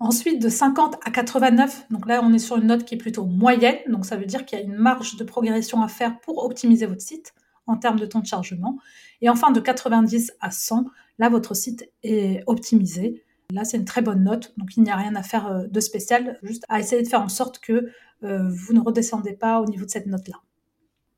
Ensuite, 0.00 0.40
de 0.40 0.48
50 0.48 0.98
à 1.04 1.10
89, 1.10 1.86
donc 1.90 2.06
là, 2.06 2.20
on 2.22 2.32
est 2.32 2.38
sur 2.38 2.56
une 2.56 2.66
note 2.68 2.84
qui 2.84 2.94
est 2.94 2.98
plutôt 2.98 3.24
moyenne. 3.24 3.78
Donc 3.88 4.06
ça 4.06 4.16
veut 4.16 4.26
dire 4.26 4.44
qu'il 4.44 4.58
y 4.58 4.62
a 4.62 4.64
une 4.64 4.76
marge 4.76 5.16
de 5.16 5.24
progression 5.24 5.82
à 5.82 5.88
faire 5.88 6.20
pour 6.20 6.44
optimiser 6.44 6.86
votre 6.86 7.00
site 7.00 7.34
en 7.68 7.76
termes 7.76 7.98
de 7.98 8.06
temps 8.06 8.20
de 8.20 8.26
chargement. 8.26 8.78
Et 9.20 9.28
enfin, 9.28 9.50
de 9.50 9.60
90 9.60 10.32
à 10.40 10.50
100, 10.50 10.86
là, 11.18 11.28
votre 11.28 11.54
site 11.54 11.90
est 12.02 12.42
optimisé. 12.46 13.24
Là, 13.50 13.64
c'est 13.64 13.78
une 13.78 13.84
très 13.84 14.02
bonne 14.02 14.24
note, 14.24 14.52
donc 14.58 14.76
il 14.76 14.82
n'y 14.82 14.90
a 14.90 14.96
rien 14.96 15.14
à 15.14 15.22
faire 15.22 15.46
euh, 15.46 15.66
de 15.66 15.80
spécial, 15.80 16.38
juste 16.42 16.64
à 16.68 16.80
essayer 16.80 17.02
de 17.02 17.08
faire 17.08 17.22
en 17.22 17.30
sorte 17.30 17.60
que 17.60 17.88
euh, 18.24 18.48
vous 18.48 18.74
ne 18.74 18.80
redescendez 18.80 19.32
pas 19.32 19.60
au 19.60 19.66
niveau 19.66 19.86
de 19.86 19.90
cette 19.90 20.06
note-là. 20.06 20.36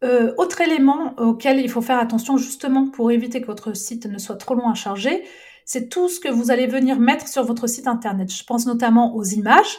Euh, 0.05 0.33
autre 0.39 0.61
élément 0.61 1.15
auquel 1.19 1.59
il 1.59 1.69
faut 1.69 1.83
faire 1.83 1.99
attention 1.99 2.39
justement 2.39 2.89
pour 2.89 3.11
éviter 3.11 3.41
que 3.41 3.47
votre 3.47 3.77
site 3.77 4.07
ne 4.07 4.17
soit 4.17 4.37
trop 4.37 4.55
long 4.55 4.69
à 4.69 4.75
charger, 4.75 5.25
c'est 5.67 5.89
tout 5.89 6.09
ce 6.09 6.21
que 6.21 6.29
vous 6.29 6.51
allez 6.51 6.67
venir 6.67 6.99
mettre 6.99 7.29
sur 7.29 7.45
votre 7.45 7.67
site 7.67 7.87
internet. 7.87 8.33
Je 8.33 8.45
pense 8.45 8.65
notamment 8.67 9.15
aux 9.15 9.25
images, 9.25 9.79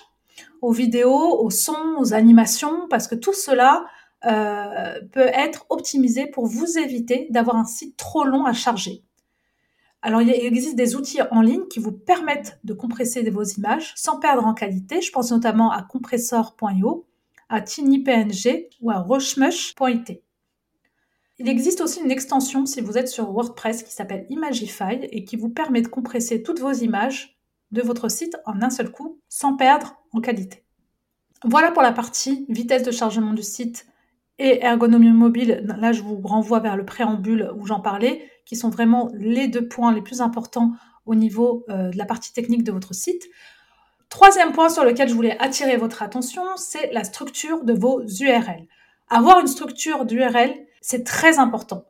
aux 0.61 0.71
vidéos, 0.71 1.39
aux 1.39 1.49
sons, 1.49 1.95
aux 1.97 2.13
animations, 2.13 2.87
parce 2.89 3.07
que 3.07 3.15
tout 3.15 3.33
cela 3.33 3.85
peut 4.21 5.29
être 5.33 5.65
optimisé 5.69 6.27
pour 6.27 6.45
vous 6.45 6.77
éviter 6.77 7.27
d'avoir 7.29 7.55
un 7.55 7.65
site 7.65 7.97
trop 7.97 8.23
long 8.23 8.45
à 8.45 8.53
charger. 8.53 9.03
Alors, 10.03 10.21
il 10.21 10.31
existe 10.31 10.75
des 10.75 10.95
outils 10.95 11.21
en 11.29 11.41
ligne 11.41 11.67
qui 11.69 11.79
vous 11.79 11.91
permettent 11.91 12.59
de 12.63 12.73
compresser 12.73 13.27
vos 13.29 13.43
images 13.43 13.93
sans 13.95 14.19
perdre 14.19 14.45
en 14.45 14.55
qualité. 14.55 14.99
Je 15.01 15.11
pense 15.11 15.31
notamment 15.31 15.71
à 15.71 15.83
compressor.io, 15.83 17.05
à 17.49 17.61
TinyPNG 17.61 18.69
ou 18.81 18.89
à 18.89 18.99
Rushmush.it. 18.99 20.23
Il 21.37 21.49
existe 21.49 21.81
aussi 21.81 22.01
une 22.01 22.11
extension 22.11 22.65
si 22.65 22.81
vous 22.81 22.97
êtes 22.97 23.07
sur 23.07 23.31
WordPress 23.31 23.83
qui 23.83 23.91
s'appelle 23.91 24.25
Imagify 24.29 24.99
et 25.01 25.23
qui 25.23 25.35
vous 25.35 25.49
permet 25.49 25.81
de 25.81 25.87
compresser 25.87 26.43
toutes 26.43 26.59
vos 26.59 26.71
images 26.71 27.39
de 27.71 27.81
votre 27.81 28.09
site 28.09 28.37
en 28.45 28.61
un 28.61 28.69
seul 28.69 28.91
coup 28.91 29.19
sans 29.29 29.55
perdre 29.55 29.95
en 30.13 30.21
qualité. 30.21 30.63
Voilà 31.43 31.71
pour 31.71 31.81
la 31.81 31.93
partie 31.93 32.45
vitesse 32.49 32.83
de 32.83 32.91
chargement 32.91 33.33
du 33.33 33.43
site 33.43 33.87
et 34.41 34.65
ergonomie 34.65 35.11
mobile. 35.11 35.63
Là, 35.79 35.91
je 35.91 36.01
vous 36.01 36.19
renvoie 36.23 36.59
vers 36.59 36.75
le 36.75 36.83
préambule 36.83 37.51
où 37.55 37.67
j'en 37.67 37.79
parlais 37.79 38.27
qui 38.43 38.55
sont 38.55 38.69
vraiment 38.69 39.11
les 39.13 39.47
deux 39.47 39.67
points 39.67 39.93
les 39.93 40.01
plus 40.01 40.19
importants 40.19 40.71
au 41.05 41.13
niveau 41.13 41.63
euh, 41.69 41.91
de 41.91 41.97
la 41.97 42.05
partie 42.05 42.33
technique 42.33 42.63
de 42.63 42.71
votre 42.71 42.95
site. 42.95 43.23
Troisième 44.09 44.51
point 44.51 44.69
sur 44.69 44.83
lequel 44.83 45.07
je 45.07 45.13
voulais 45.13 45.37
attirer 45.39 45.77
votre 45.77 46.01
attention, 46.01 46.41
c'est 46.57 46.91
la 46.91 47.03
structure 47.03 47.63
de 47.63 47.73
vos 47.73 48.01
URL. 48.01 48.65
Avoir 49.09 49.39
une 49.39 49.47
structure 49.47 50.05
d'URL, 50.05 50.53
c'est 50.81 51.05
très 51.05 51.37
important. 51.37 51.85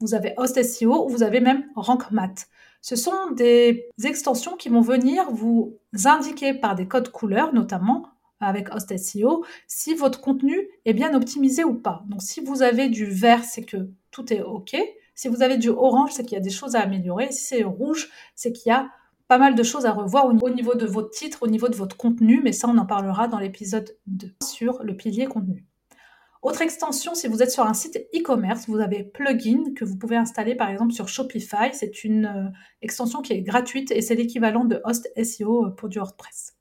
Vous 0.00 0.14
avez 0.14 0.34
Host 0.36 0.62
SEO 0.62 1.06
ou 1.06 1.08
vous 1.08 1.22
avez 1.22 1.40
même 1.40 1.64
Rank 1.74 2.10
Math. 2.12 2.46
Ce 2.80 2.96
sont 2.96 3.32
des 3.32 3.88
extensions 4.04 4.56
qui 4.56 4.68
vont 4.68 4.80
venir 4.80 5.30
vous 5.32 5.78
indiquer 6.04 6.54
par 6.54 6.74
des 6.74 6.86
codes 6.86 7.10
couleurs, 7.10 7.52
notamment 7.52 8.06
avec 8.38 8.72
Host 8.74 8.96
SEO, 8.96 9.44
si 9.66 9.94
votre 9.94 10.20
contenu 10.20 10.68
est 10.84 10.92
bien 10.92 11.14
optimisé 11.14 11.64
ou 11.64 11.74
pas. 11.74 12.04
Donc 12.08 12.22
si 12.22 12.40
vous 12.40 12.62
avez 12.62 12.88
du 12.88 13.06
vert, 13.06 13.44
c'est 13.44 13.64
que 13.64 13.88
tout 14.10 14.32
est 14.32 14.42
OK. 14.42 14.76
Si 15.14 15.28
vous 15.28 15.42
avez 15.42 15.56
du 15.56 15.70
orange, 15.70 16.12
c'est 16.12 16.24
qu'il 16.24 16.34
y 16.34 16.40
a 16.40 16.44
des 16.44 16.50
choses 16.50 16.76
à 16.76 16.80
améliorer. 16.80 17.32
Si 17.32 17.46
c'est 17.46 17.64
rouge, 17.64 18.10
c'est 18.34 18.52
qu'il 18.52 18.70
y 18.70 18.72
a 18.74 18.90
pas 19.28 19.38
mal 19.38 19.54
de 19.54 19.62
choses 19.62 19.86
à 19.86 19.92
revoir 19.92 20.26
au 20.26 20.50
niveau 20.50 20.74
de 20.74 20.86
votre 20.86 21.10
titre, 21.10 21.38
au 21.42 21.48
niveau 21.48 21.68
de 21.68 21.76
votre 21.76 21.96
contenu, 21.96 22.40
mais 22.42 22.52
ça 22.52 22.68
on 22.68 22.78
en 22.78 22.86
parlera 22.86 23.28
dans 23.28 23.38
l'épisode 23.38 23.96
2 24.06 24.28
sur 24.42 24.82
le 24.82 24.96
pilier 24.96 25.26
contenu. 25.26 25.64
Autre 26.42 26.62
extension, 26.62 27.16
si 27.16 27.26
vous 27.26 27.42
êtes 27.42 27.50
sur 27.50 27.66
un 27.66 27.74
site 27.74 27.96
e-commerce, 28.14 28.68
vous 28.68 28.78
avez 28.78 29.02
Plugin 29.02 29.74
que 29.74 29.84
vous 29.84 29.96
pouvez 29.96 30.16
installer 30.16 30.54
par 30.54 30.70
exemple 30.70 30.92
sur 30.92 31.08
Shopify. 31.08 31.70
C'est 31.72 32.04
une 32.04 32.26
euh, 32.26 32.48
extension 32.82 33.20
qui 33.20 33.32
est 33.32 33.42
gratuite 33.42 33.90
et 33.90 34.00
c'est 34.00 34.14
l'équivalent 34.14 34.64
de 34.64 34.80
Host 34.84 35.10
SEO 35.20 35.66
euh, 35.66 35.70
pour 35.70 35.88
du 35.88 35.98
WordPress. 35.98 36.54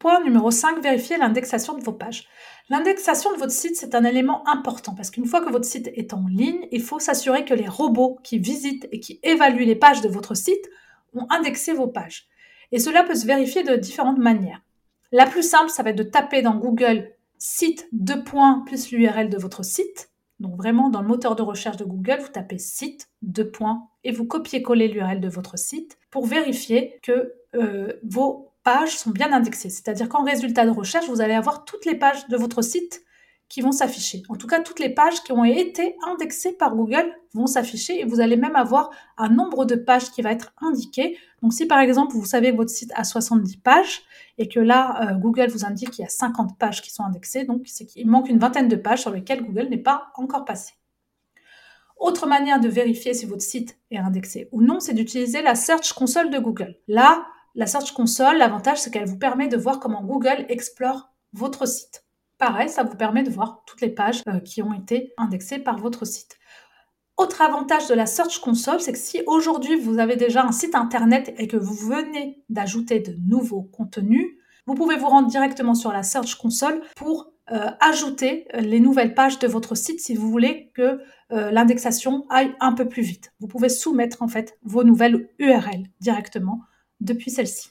Point 0.00 0.24
numéro 0.24 0.50
5, 0.50 0.82
vérifier 0.82 1.18
l'indexation 1.18 1.78
de 1.78 1.84
vos 1.84 1.92
pages. 1.92 2.26
L'indexation 2.68 3.32
de 3.32 3.38
votre 3.38 3.52
site, 3.52 3.76
c'est 3.76 3.94
un 3.94 4.02
élément 4.02 4.42
important 4.48 4.96
parce 4.96 5.10
qu'une 5.12 5.26
fois 5.26 5.40
que 5.40 5.52
votre 5.52 5.66
site 5.66 5.88
est 5.94 6.14
en 6.14 6.26
ligne, 6.26 6.66
il 6.72 6.82
faut 6.82 6.98
s'assurer 6.98 7.44
que 7.44 7.54
les 7.54 7.68
robots 7.68 8.18
qui 8.24 8.38
visitent 8.38 8.88
et 8.90 8.98
qui 8.98 9.20
évaluent 9.22 9.66
les 9.66 9.76
pages 9.76 10.00
de 10.00 10.08
votre 10.08 10.34
site 10.34 10.68
ont 11.14 11.26
indexé 11.30 11.72
vos 11.72 11.88
pages. 11.88 12.28
Et 12.72 12.78
cela 12.78 13.02
peut 13.02 13.14
se 13.14 13.26
vérifier 13.26 13.62
de 13.62 13.76
différentes 13.76 14.18
manières. 14.18 14.62
La 15.12 15.26
plus 15.26 15.42
simple, 15.42 15.70
ça 15.70 15.82
va 15.82 15.90
être 15.90 15.96
de 15.96 16.02
taper 16.02 16.42
dans 16.42 16.56
Google 16.56 17.12
site 17.38 17.88
2 17.92 18.24
points 18.24 18.62
plus 18.66 18.90
l'URL 18.90 19.28
de 19.28 19.36
votre 19.36 19.64
site. 19.64 20.10
Donc 20.40 20.56
vraiment 20.56 20.88
dans 20.88 21.02
le 21.02 21.08
moteur 21.08 21.36
de 21.36 21.42
recherche 21.42 21.76
de 21.76 21.84
Google, 21.84 22.18
vous 22.20 22.28
tapez 22.28 22.58
site 22.58 23.08
2 23.22 23.50
points 23.50 23.88
et 24.04 24.12
vous 24.12 24.24
copiez-coller 24.24 24.88
l'URL 24.88 25.20
de 25.20 25.28
votre 25.28 25.58
site 25.58 25.98
pour 26.10 26.26
vérifier 26.26 26.98
que 27.02 27.34
euh, 27.54 27.92
vos 28.02 28.52
pages 28.64 28.96
sont 28.96 29.10
bien 29.10 29.32
indexées. 29.32 29.70
C'est-à-dire 29.70 30.08
qu'en 30.08 30.24
résultat 30.24 30.64
de 30.64 30.70
recherche, 30.70 31.08
vous 31.08 31.20
allez 31.20 31.34
avoir 31.34 31.64
toutes 31.64 31.84
les 31.84 31.96
pages 31.96 32.26
de 32.28 32.36
votre 32.36 32.62
site 32.62 33.02
qui 33.52 33.60
vont 33.60 33.70
s'afficher. 33.70 34.22
En 34.30 34.36
tout 34.36 34.46
cas, 34.46 34.60
toutes 34.60 34.80
les 34.80 34.88
pages 34.88 35.22
qui 35.22 35.30
ont 35.30 35.44
été 35.44 35.94
indexées 36.06 36.52
par 36.52 36.74
Google 36.74 37.12
vont 37.34 37.46
s'afficher 37.46 38.00
et 38.00 38.06
vous 38.06 38.22
allez 38.22 38.38
même 38.38 38.56
avoir 38.56 38.88
un 39.18 39.28
nombre 39.28 39.66
de 39.66 39.74
pages 39.74 40.10
qui 40.10 40.22
va 40.22 40.32
être 40.32 40.54
indiqué. 40.62 41.18
Donc 41.42 41.52
si 41.52 41.66
par 41.66 41.78
exemple 41.80 42.14
vous 42.14 42.24
savez 42.24 42.52
que 42.52 42.56
votre 42.56 42.70
site 42.70 42.90
a 42.94 43.04
70 43.04 43.58
pages 43.58 44.04
et 44.38 44.48
que 44.48 44.58
là 44.58 45.02
euh, 45.02 45.18
Google 45.18 45.48
vous 45.50 45.66
indique 45.66 45.90
qu'il 45.90 46.02
y 46.02 46.06
a 46.06 46.08
50 46.08 46.56
pages 46.56 46.80
qui 46.80 46.90
sont 46.90 47.04
indexées, 47.04 47.44
donc 47.44 47.64
c'est 47.66 47.84
qu'il 47.84 48.08
manque 48.08 48.30
une 48.30 48.38
vingtaine 48.38 48.68
de 48.68 48.76
pages 48.76 49.02
sur 49.02 49.10
lesquelles 49.10 49.44
Google 49.44 49.68
n'est 49.68 49.76
pas 49.76 50.06
encore 50.14 50.46
passé. 50.46 50.72
Autre 51.98 52.26
manière 52.26 52.58
de 52.58 52.68
vérifier 52.68 53.12
si 53.12 53.26
votre 53.26 53.42
site 53.42 53.76
est 53.90 53.98
indexé 53.98 54.48
ou 54.52 54.62
non, 54.62 54.80
c'est 54.80 54.94
d'utiliser 54.94 55.42
la 55.42 55.56
Search 55.56 55.92
Console 55.92 56.30
de 56.30 56.38
Google. 56.38 56.78
Là, 56.88 57.26
la 57.54 57.66
Search 57.66 57.92
Console, 57.92 58.38
l'avantage 58.38 58.78
c'est 58.78 58.90
qu'elle 58.90 59.06
vous 59.06 59.18
permet 59.18 59.48
de 59.48 59.58
voir 59.58 59.78
comment 59.78 60.02
Google 60.02 60.46
explore 60.48 61.12
votre 61.34 61.68
site. 61.68 62.02
Pareil, 62.42 62.68
ça 62.68 62.82
vous 62.82 62.96
permet 62.96 63.22
de 63.22 63.30
voir 63.30 63.62
toutes 63.68 63.80
les 63.82 63.88
pages 63.88 64.20
euh, 64.26 64.40
qui 64.40 64.62
ont 64.62 64.74
été 64.74 65.12
indexées 65.16 65.60
par 65.60 65.78
votre 65.78 66.04
site. 66.04 66.40
Autre 67.16 67.40
avantage 67.40 67.86
de 67.86 67.94
la 67.94 68.04
Search 68.04 68.40
Console, 68.40 68.80
c'est 68.80 68.90
que 68.90 68.98
si 68.98 69.22
aujourd'hui 69.28 69.76
vous 69.78 70.00
avez 70.00 70.16
déjà 70.16 70.42
un 70.42 70.50
site 70.50 70.74
internet 70.74 71.32
et 71.38 71.46
que 71.46 71.56
vous 71.56 71.72
venez 71.72 72.42
d'ajouter 72.48 72.98
de 72.98 73.16
nouveaux 73.28 73.62
contenus, 73.62 74.26
vous 74.66 74.74
pouvez 74.74 74.96
vous 74.96 75.06
rendre 75.06 75.28
directement 75.28 75.76
sur 75.76 75.92
la 75.92 76.02
Search 76.02 76.34
Console 76.34 76.82
pour 76.96 77.32
euh, 77.52 77.70
ajouter 77.78 78.48
euh, 78.54 78.60
les 78.60 78.80
nouvelles 78.80 79.14
pages 79.14 79.38
de 79.38 79.46
votre 79.46 79.76
site 79.76 80.00
si 80.00 80.16
vous 80.16 80.28
voulez 80.28 80.72
que 80.74 80.98
l'indexation 81.30 82.26
aille 82.28 82.54
un 82.60 82.72
peu 82.72 82.88
plus 82.88 83.02
vite. 83.02 83.32
Vous 83.38 83.46
pouvez 83.46 83.68
soumettre 83.68 84.20
en 84.20 84.28
fait 84.28 84.58
vos 84.64 84.84
nouvelles 84.84 85.30
URL 85.38 85.84
directement 86.00 86.60
depuis 87.00 87.30
celle-ci. 87.30 87.70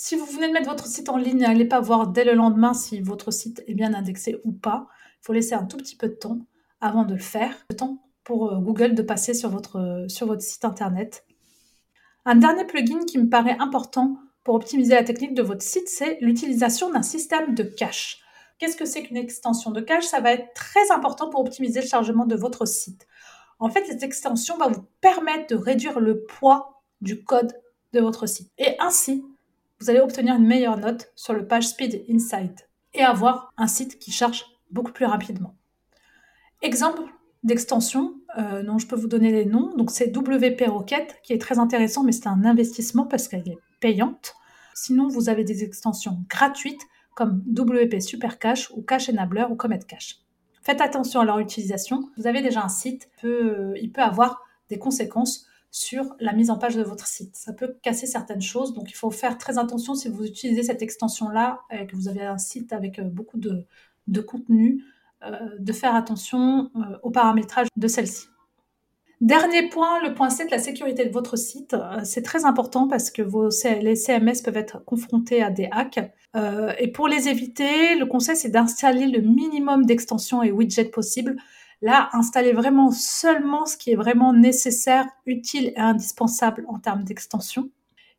Si 0.00 0.14
vous 0.14 0.26
venez 0.26 0.46
de 0.46 0.52
mettre 0.52 0.70
votre 0.70 0.86
site 0.86 1.08
en 1.08 1.16
ligne, 1.16 1.38
n'allez 1.38 1.64
pas 1.64 1.80
voir 1.80 2.06
dès 2.06 2.22
le 2.22 2.34
lendemain 2.34 2.72
si 2.72 3.00
votre 3.00 3.32
site 3.32 3.64
est 3.66 3.74
bien 3.74 3.94
indexé 3.94 4.40
ou 4.44 4.52
pas. 4.52 4.86
Il 5.20 5.26
faut 5.26 5.32
laisser 5.32 5.54
un 5.54 5.64
tout 5.64 5.76
petit 5.76 5.96
peu 5.96 6.06
de 6.06 6.14
temps 6.14 6.38
avant 6.80 7.02
de 7.02 7.14
le 7.14 7.20
faire, 7.20 7.66
le 7.68 7.74
temps 7.74 7.98
pour 8.22 8.52
euh, 8.52 8.60
Google 8.60 8.94
de 8.94 9.02
passer 9.02 9.34
sur 9.34 9.50
votre, 9.50 10.06
sur 10.06 10.28
votre 10.28 10.42
site 10.42 10.64
internet. 10.64 11.24
Un 12.24 12.36
dernier 12.36 12.64
plugin 12.64 13.00
qui 13.06 13.18
me 13.18 13.28
paraît 13.28 13.56
important 13.58 14.18
pour 14.44 14.54
optimiser 14.54 14.94
la 14.94 15.02
technique 15.02 15.34
de 15.34 15.42
votre 15.42 15.62
site, 15.62 15.88
c'est 15.88 16.18
l'utilisation 16.20 16.92
d'un 16.92 17.02
système 17.02 17.56
de 17.56 17.64
cache. 17.64 18.20
Qu'est-ce 18.60 18.76
que 18.76 18.84
c'est 18.84 19.02
qu'une 19.02 19.16
extension 19.16 19.72
de 19.72 19.80
cache? 19.80 20.04
Ça 20.04 20.20
va 20.20 20.32
être 20.32 20.54
très 20.54 20.92
important 20.92 21.28
pour 21.28 21.40
optimiser 21.40 21.80
le 21.80 21.88
chargement 21.88 22.24
de 22.24 22.36
votre 22.36 22.68
site. 22.68 23.08
En 23.58 23.68
fait, 23.68 23.84
cette 23.84 24.04
extension 24.04 24.58
va 24.58 24.68
vous 24.68 24.86
permettre 25.00 25.52
de 25.52 25.60
réduire 25.60 25.98
le 25.98 26.22
poids 26.22 26.84
du 27.00 27.24
code 27.24 27.52
de 27.92 28.00
votre 28.00 28.26
site. 28.26 28.52
Et 28.58 28.76
ainsi, 28.78 29.24
vous 29.80 29.90
allez 29.90 30.00
obtenir 30.00 30.36
une 30.36 30.46
meilleure 30.46 30.78
note 30.78 31.12
sur 31.14 31.32
le 31.34 31.46
page 31.46 31.68
Speed 31.68 32.04
Insight 32.10 32.68
et 32.94 33.02
avoir 33.02 33.52
un 33.56 33.66
site 33.66 33.98
qui 33.98 34.10
charge 34.10 34.44
beaucoup 34.70 34.92
plus 34.92 35.06
rapidement. 35.06 35.54
Exemple 36.62 37.02
d'extension 37.44 38.18
euh, 38.36 38.78
je 38.78 38.86
peux 38.86 38.96
vous 38.96 39.08
donner 39.08 39.32
les 39.32 39.44
noms. 39.44 39.74
Donc 39.76 39.90
c'est 39.90 40.16
WP 40.16 40.62
Rocket 40.68 41.16
qui 41.22 41.32
est 41.32 41.40
très 41.40 41.58
intéressant, 41.58 42.04
mais 42.04 42.12
c'est 42.12 42.26
un 42.26 42.44
investissement 42.44 43.04
parce 43.04 43.28
qu'elle 43.28 43.48
est 43.48 43.58
payante. 43.80 44.34
Sinon, 44.74 45.08
vous 45.08 45.28
avez 45.28 45.44
des 45.44 45.64
extensions 45.64 46.18
gratuites 46.28 46.82
comme 47.14 47.42
WP 47.48 48.00
Super 48.00 48.38
Cache 48.38 48.70
ou 48.76 48.82
Cache 48.82 49.08
Enabler 49.08 49.46
ou 49.50 49.56
Comet 49.56 49.80
Cache. 49.80 50.20
Faites 50.62 50.80
attention 50.80 51.20
à 51.20 51.24
leur 51.24 51.38
utilisation. 51.38 52.10
Vous 52.16 52.26
avez 52.26 52.42
déjà 52.42 52.62
un 52.62 52.68
site, 52.68 53.08
il 53.22 53.90
peut 53.92 54.02
avoir 54.02 54.42
des 54.68 54.78
conséquences 54.78 55.47
sur 55.70 56.16
la 56.18 56.32
mise 56.32 56.50
en 56.50 56.58
page 56.58 56.76
de 56.76 56.82
votre 56.82 57.06
site. 57.06 57.36
Ça 57.36 57.52
peut 57.52 57.76
casser 57.82 58.06
certaines 58.06 58.40
choses, 58.40 58.72
donc 58.72 58.90
il 58.90 58.94
faut 58.94 59.10
faire 59.10 59.36
très 59.38 59.58
attention 59.58 59.94
si 59.94 60.08
vous 60.08 60.24
utilisez 60.24 60.62
cette 60.62 60.82
extension-là 60.82 61.60
et 61.70 61.86
que 61.86 61.94
vous 61.94 62.08
avez 62.08 62.22
un 62.22 62.38
site 62.38 62.72
avec 62.72 62.98
euh, 62.98 63.04
beaucoup 63.04 63.38
de, 63.38 64.20
contenu, 64.22 64.84
euh, 65.24 65.36
de 65.58 65.72
faire 65.72 65.94
attention 65.94 66.70
euh, 66.74 66.96
au 67.02 67.10
paramétrage 67.10 67.68
de 67.76 67.88
celle-ci. 67.88 68.26
Dernier 69.20 69.68
point, 69.68 70.00
le 70.02 70.14
point 70.14 70.30
7, 70.30 70.50
la 70.50 70.58
sécurité 70.60 71.04
de 71.04 71.12
votre 71.12 71.36
site. 71.36 71.74
C'est 72.04 72.22
très 72.22 72.44
important 72.44 72.86
parce 72.86 73.10
que 73.10 73.20
vos, 73.20 73.48
les 73.82 73.96
CMS 73.96 74.42
peuvent 74.44 74.56
être 74.56 74.84
confrontés 74.84 75.42
à 75.42 75.50
des 75.50 75.68
hacks. 75.72 75.98
Et 76.78 76.92
pour 76.92 77.08
les 77.08 77.26
éviter, 77.26 77.96
le 77.96 78.06
conseil, 78.06 78.36
c'est 78.36 78.48
d'installer 78.48 79.06
le 79.06 79.20
minimum 79.20 79.86
d'extensions 79.86 80.44
et 80.44 80.52
widgets 80.52 80.84
possibles. 80.84 81.34
Là, 81.80 82.10
installez 82.12 82.52
vraiment 82.52 82.90
seulement 82.90 83.66
ce 83.66 83.76
qui 83.76 83.92
est 83.92 83.96
vraiment 83.96 84.32
nécessaire, 84.32 85.06
utile 85.26 85.72
et 85.76 85.78
indispensable 85.78 86.64
en 86.68 86.78
termes 86.78 87.04
d'extension. 87.04 87.70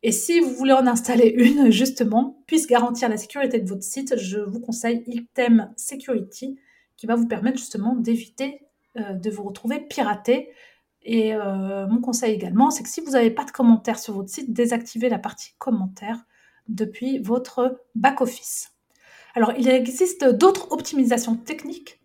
Et 0.02 0.12
si 0.12 0.40
vous 0.40 0.50
voulez 0.50 0.72
en 0.72 0.86
installer 0.86 1.28
une, 1.36 1.70
justement, 1.70 2.42
puisse 2.46 2.66
garantir 2.66 3.08
la 3.08 3.16
sécurité 3.16 3.60
de 3.60 3.68
votre 3.68 3.82
site, 3.82 4.16
je 4.18 4.38
vous 4.38 4.60
conseille 4.60 5.04
Item 5.06 5.72
Security, 5.76 6.58
qui 6.96 7.06
va 7.06 7.16
vous 7.16 7.26
permettre 7.26 7.58
justement 7.58 7.94
d'éviter 7.94 8.62
euh, 8.96 9.12
de 9.12 9.30
vous 9.30 9.42
retrouver 9.42 9.80
piraté 9.80 10.50
et 11.02 11.34
euh, 11.34 11.86
mon 11.86 12.00
conseil 12.00 12.34
également, 12.34 12.70
c'est 12.70 12.82
que 12.82 12.88
si 12.88 13.00
vous 13.00 13.12
n'avez 13.12 13.30
pas 13.30 13.44
de 13.44 13.50
commentaires 13.50 13.98
sur 13.98 14.14
votre 14.14 14.28
site, 14.28 14.52
désactivez 14.52 15.08
la 15.08 15.18
partie 15.18 15.54
commentaires 15.58 16.24
depuis 16.68 17.18
votre 17.18 17.80
back-office. 17.94 18.72
Alors, 19.34 19.52
il 19.58 19.68
existe 19.68 20.24
d'autres 20.24 20.72
optimisations 20.72 21.36
techniques, 21.36 21.99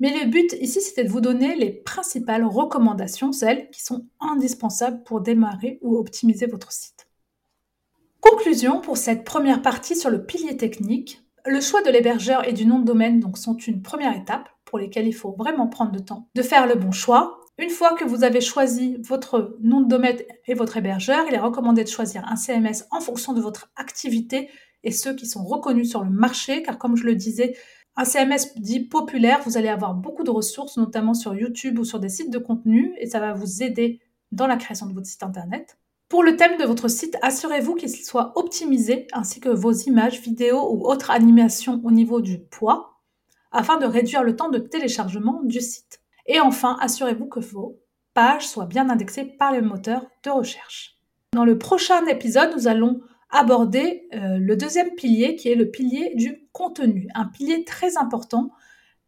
mais 0.00 0.18
le 0.18 0.30
but 0.30 0.54
ici, 0.60 0.80
c'était 0.80 1.04
de 1.04 1.10
vous 1.10 1.20
donner 1.20 1.56
les 1.56 1.70
principales 1.70 2.44
recommandations, 2.44 3.32
celles 3.32 3.70
qui 3.70 3.82
sont 3.82 4.06
indispensables 4.20 5.02
pour 5.02 5.20
démarrer 5.20 5.78
ou 5.82 5.96
optimiser 5.96 6.46
votre 6.46 6.72
site. 6.72 7.08
Conclusion 8.20 8.80
pour 8.80 8.96
cette 8.96 9.24
première 9.24 9.62
partie 9.62 9.96
sur 9.96 10.10
le 10.10 10.24
pilier 10.24 10.56
technique. 10.56 11.22
Le 11.46 11.60
choix 11.60 11.82
de 11.82 11.90
l'hébergeur 11.90 12.46
et 12.46 12.52
du 12.52 12.66
nom 12.66 12.78
de 12.78 12.84
domaine 12.84 13.20
donc, 13.20 13.38
sont 13.38 13.56
une 13.56 13.82
première 13.82 14.16
étape 14.16 14.48
pour 14.64 14.78
lesquelles 14.78 15.06
il 15.06 15.14
faut 15.14 15.32
vraiment 15.32 15.66
prendre 15.66 15.92
le 15.92 16.00
temps 16.00 16.28
de 16.34 16.42
faire 16.42 16.66
le 16.66 16.74
bon 16.74 16.92
choix 16.92 17.38
une 17.58 17.70
fois 17.70 17.94
que 17.94 18.04
vous 18.04 18.22
avez 18.22 18.40
choisi 18.40 18.98
votre 19.02 19.56
nom 19.60 19.80
de 19.80 19.88
domaine 19.88 20.16
et 20.46 20.54
votre 20.54 20.76
hébergeur, 20.76 21.26
il 21.28 21.34
est 21.34 21.40
recommandé 21.40 21.82
de 21.82 21.88
choisir 21.88 22.24
un 22.28 22.36
CMS 22.36 22.86
en 22.92 23.00
fonction 23.00 23.32
de 23.32 23.40
votre 23.40 23.72
activité 23.74 24.48
et 24.84 24.92
ceux 24.92 25.12
qui 25.16 25.26
sont 25.26 25.44
reconnus 25.44 25.90
sur 25.90 26.04
le 26.04 26.10
marché, 26.10 26.62
car 26.62 26.78
comme 26.78 26.96
je 26.96 27.02
le 27.02 27.16
disais, 27.16 27.56
un 27.98 28.04
CMS 28.04 28.54
dit 28.54 28.78
populaire, 28.78 29.40
vous 29.44 29.58
allez 29.58 29.68
avoir 29.68 29.92
beaucoup 29.92 30.22
de 30.22 30.30
ressources, 30.30 30.76
notamment 30.76 31.14
sur 31.14 31.34
YouTube 31.34 31.80
ou 31.80 31.84
sur 31.84 31.98
des 31.98 32.08
sites 32.08 32.30
de 32.30 32.38
contenu, 32.38 32.94
et 33.00 33.08
ça 33.08 33.18
va 33.18 33.32
vous 33.32 33.64
aider 33.64 34.00
dans 34.30 34.46
la 34.46 34.56
création 34.56 34.86
de 34.86 34.92
votre 34.92 35.08
site 35.08 35.24
Internet. 35.24 35.78
Pour 36.08 36.22
le 36.22 36.36
thème 36.36 36.56
de 36.58 36.64
votre 36.64 36.86
site, 36.86 37.18
assurez-vous 37.22 37.74
qu'il 37.74 37.90
soit 37.90 38.32
optimisé, 38.36 39.08
ainsi 39.12 39.40
que 39.40 39.48
vos 39.48 39.72
images, 39.72 40.20
vidéos 40.20 40.72
ou 40.72 40.86
autres 40.86 41.10
animations 41.10 41.80
au 41.84 41.90
niveau 41.90 42.20
du 42.20 42.38
poids, 42.38 43.00
afin 43.50 43.78
de 43.78 43.86
réduire 43.86 44.22
le 44.22 44.36
temps 44.36 44.48
de 44.48 44.58
téléchargement 44.58 45.40
du 45.42 45.60
site. 45.60 46.00
Et 46.26 46.38
enfin, 46.38 46.76
assurez-vous 46.80 47.26
que 47.26 47.40
vos 47.40 47.80
pages 48.14 48.46
soient 48.46 48.66
bien 48.66 48.90
indexées 48.90 49.24
par 49.24 49.50
les 49.50 49.60
moteurs 49.60 50.06
de 50.22 50.30
recherche. 50.30 51.00
Dans 51.34 51.44
le 51.44 51.58
prochain 51.58 52.06
épisode, 52.06 52.52
nous 52.54 52.68
allons 52.68 53.00
aborder 53.30 54.08
euh, 54.14 54.38
le 54.38 54.56
deuxième 54.56 54.94
pilier 54.94 55.34
qui 55.34 55.48
est 55.48 55.56
le 55.56 55.70
pilier 55.70 56.12
du 56.14 56.47
Un 57.14 57.26
pilier 57.26 57.64
très 57.64 57.96
important 57.96 58.50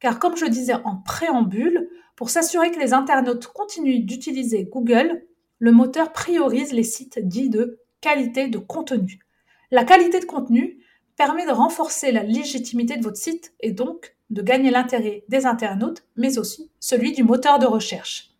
car 0.00 0.18
comme 0.18 0.36
je 0.36 0.46
disais 0.46 0.74
en 0.84 0.96
préambule, 0.96 1.88
pour 2.16 2.30
s'assurer 2.30 2.70
que 2.70 2.80
les 2.80 2.92
internautes 2.92 3.46
continuent 3.46 4.04
d'utiliser 4.04 4.64
Google, 4.64 5.26
le 5.58 5.72
moteur 5.72 6.12
priorise 6.12 6.72
les 6.72 6.82
sites 6.82 7.18
dits 7.18 7.50
de 7.50 7.78
qualité 8.00 8.48
de 8.48 8.58
contenu. 8.58 9.20
La 9.70 9.84
qualité 9.84 10.20
de 10.20 10.24
contenu 10.24 10.78
permet 11.16 11.46
de 11.46 11.52
renforcer 11.52 12.12
la 12.12 12.22
légitimité 12.22 12.96
de 12.96 13.04
votre 13.04 13.18
site 13.18 13.52
et 13.60 13.72
donc 13.72 14.16
de 14.30 14.42
gagner 14.42 14.70
l'intérêt 14.70 15.24
des 15.28 15.44
internautes, 15.44 16.02
mais 16.16 16.38
aussi 16.38 16.70
celui 16.80 17.12
du 17.12 17.22
moteur 17.22 17.58
de 17.58 17.66
recherche. 17.66 18.30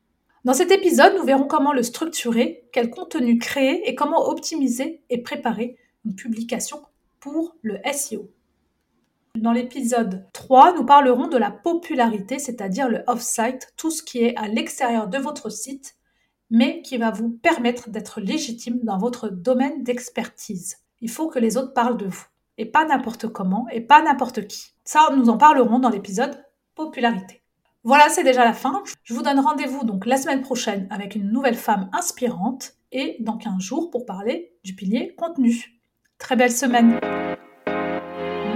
Dans 0.44 0.54
cet 0.54 0.70
épisode, 0.70 1.14
nous 1.18 1.24
verrons 1.24 1.46
comment 1.46 1.74
le 1.74 1.82
structurer, 1.82 2.64
quel 2.72 2.88
contenu 2.88 3.38
créer 3.38 3.86
et 3.86 3.94
comment 3.94 4.28
optimiser 4.28 5.02
et 5.10 5.18
préparer 5.22 5.76
une 6.06 6.14
publication 6.14 6.80
pour 7.18 7.56
le 7.60 7.76
SEO. 7.92 8.30
Dans 9.38 9.52
l'épisode 9.52 10.26
3, 10.32 10.74
nous 10.74 10.84
parlerons 10.84 11.28
de 11.28 11.38
la 11.38 11.50
popularité, 11.50 12.38
c'est-à-dire 12.38 12.88
le 12.88 13.04
off-site, 13.06 13.72
tout 13.76 13.90
ce 13.90 14.02
qui 14.02 14.24
est 14.24 14.36
à 14.36 14.48
l'extérieur 14.48 15.08
de 15.08 15.18
votre 15.18 15.50
site, 15.50 15.94
mais 16.50 16.82
qui 16.82 16.98
va 16.98 17.10
vous 17.10 17.30
permettre 17.30 17.90
d'être 17.90 18.20
légitime 18.20 18.80
dans 18.82 18.98
votre 18.98 19.28
domaine 19.28 19.84
d'expertise. 19.84 20.78
Il 21.00 21.08
faut 21.08 21.28
que 21.28 21.38
les 21.38 21.56
autres 21.56 21.72
parlent 21.72 21.96
de 21.96 22.06
vous 22.06 22.24
et 22.58 22.66
pas 22.66 22.84
n'importe 22.84 23.28
comment 23.28 23.66
et 23.70 23.80
pas 23.80 24.02
n'importe 24.02 24.46
qui. 24.46 24.74
Ça, 24.84 25.08
nous 25.16 25.30
en 25.30 25.38
parlerons 25.38 25.78
dans 25.78 25.88
l'épisode 25.88 26.44
popularité. 26.74 27.42
Voilà, 27.84 28.10
c'est 28.10 28.24
déjà 28.24 28.44
la 28.44 28.52
fin. 28.52 28.82
Je 29.04 29.14
vous 29.14 29.22
donne 29.22 29.40
rendez-vous 29.40 29.84
donc 29.84 30.04
la 30.04 30.18
semaine 30.18 30.42
prochaine 30.42 30.86
avec 30.90 31.14
une 31.14 31.30
nouvelle 31.30 31.54
femme 31.54 31.88
inspirante 31.92 32.74
et 32.92 33.16
dans 33.20 33.38
15 33.38 33.60
jours 33.60 33.90
pour 33.90 34.04
parler 34.04 34.52
du 34.64 34.74
pilier 34.74 35.14
contenu. 35.16 35.80
Très 36.18 36.36
belle 36.36 36.52
semaine. 36.52 37.00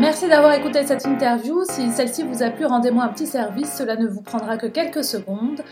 Merci 0.00 0.28
d'avoir 0.28 0.52
écouté 0.54 0.85
cette 0.85 1.07
interview. 1.07 1.64
Si 1.64 1.90
celle-ci 1.90 2.24
vous 2.24 2.42
a 2.42 2.50
plu, 2.50 2.66
rendez-moi 2.66 3.04
un 3.04 3.09
petit 3.09 3.26
service. 3.26 3.72
Cela 3.76 3.96
ne 3.96 4.09
vous 4.09 4.22
prendra 4.22 4.57
que 4.57 4.66
quelques 4.66 5.04
secondes. 5.04 5.62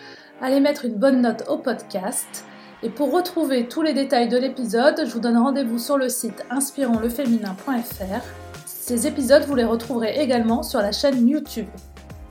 Allez 0.40 0.60
mettre 0.60 0.84
une 0.84 0.94
bonne 0.94 1.20
note 1.22 1.44
au 1.48 1.58
podcast. 1.58 2.44
Et 2.84 2.88
pour 2.88 3.12
retrouver 3.12 3.68
tous 3.68 3.82
les 3.82 3.92
détails 3.92 4.28
de 4.28 4.38
l'épisode, 4.38 5.02
je 5.06 5.12
vous 5.12 5.20
donne 5.20 5.36
rendez-vous 5.36 5.78
sur 5.78 5.98
le 5.98 6.08
site 6.08 6.44
inspironsleféminin.fr. 6.50 8.24
Ces 8.64 9.06
épisodes, 9.06 9.44
vous 9.44 9.54
les 9.54 9.64
retrouverez 9.64 10.20
également 10.20 10.62
sur 10.62 10.80
la 10.80 10.92
chaîne 10.92 11.28
YouTube. 11.28 11.68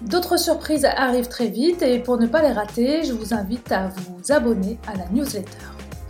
D'autres 0.02 0.38
surprises 0.38 0.86
arrivent 0.86 1.30
très 1.30 1.48
vite 1.48 1.82
et 1.82 2.00
pour 2.00 2.18
ne 2.18 2.26
pas 2.26 2.42
les 2.42 2.52
rater, 2.52 3.04
je 3.04 3.14
vous 3.14 3.34
invite 3.34 3.72
à 3.72 3.88
vous 3.88 4.32
abonner 4.32 4.80
à 4.88 4.98
la 4.98 5.08
newsletter. 5.10 5.58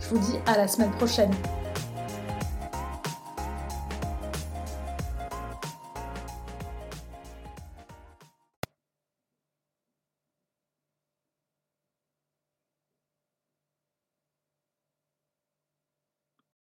Je 0.00 0.14
vous 0.14 0.18
dis 0.18 0.38
à 0.46 0.56
la 0.56 0.66
semaine 0.66 0.90
prochaine. 0.92 1.30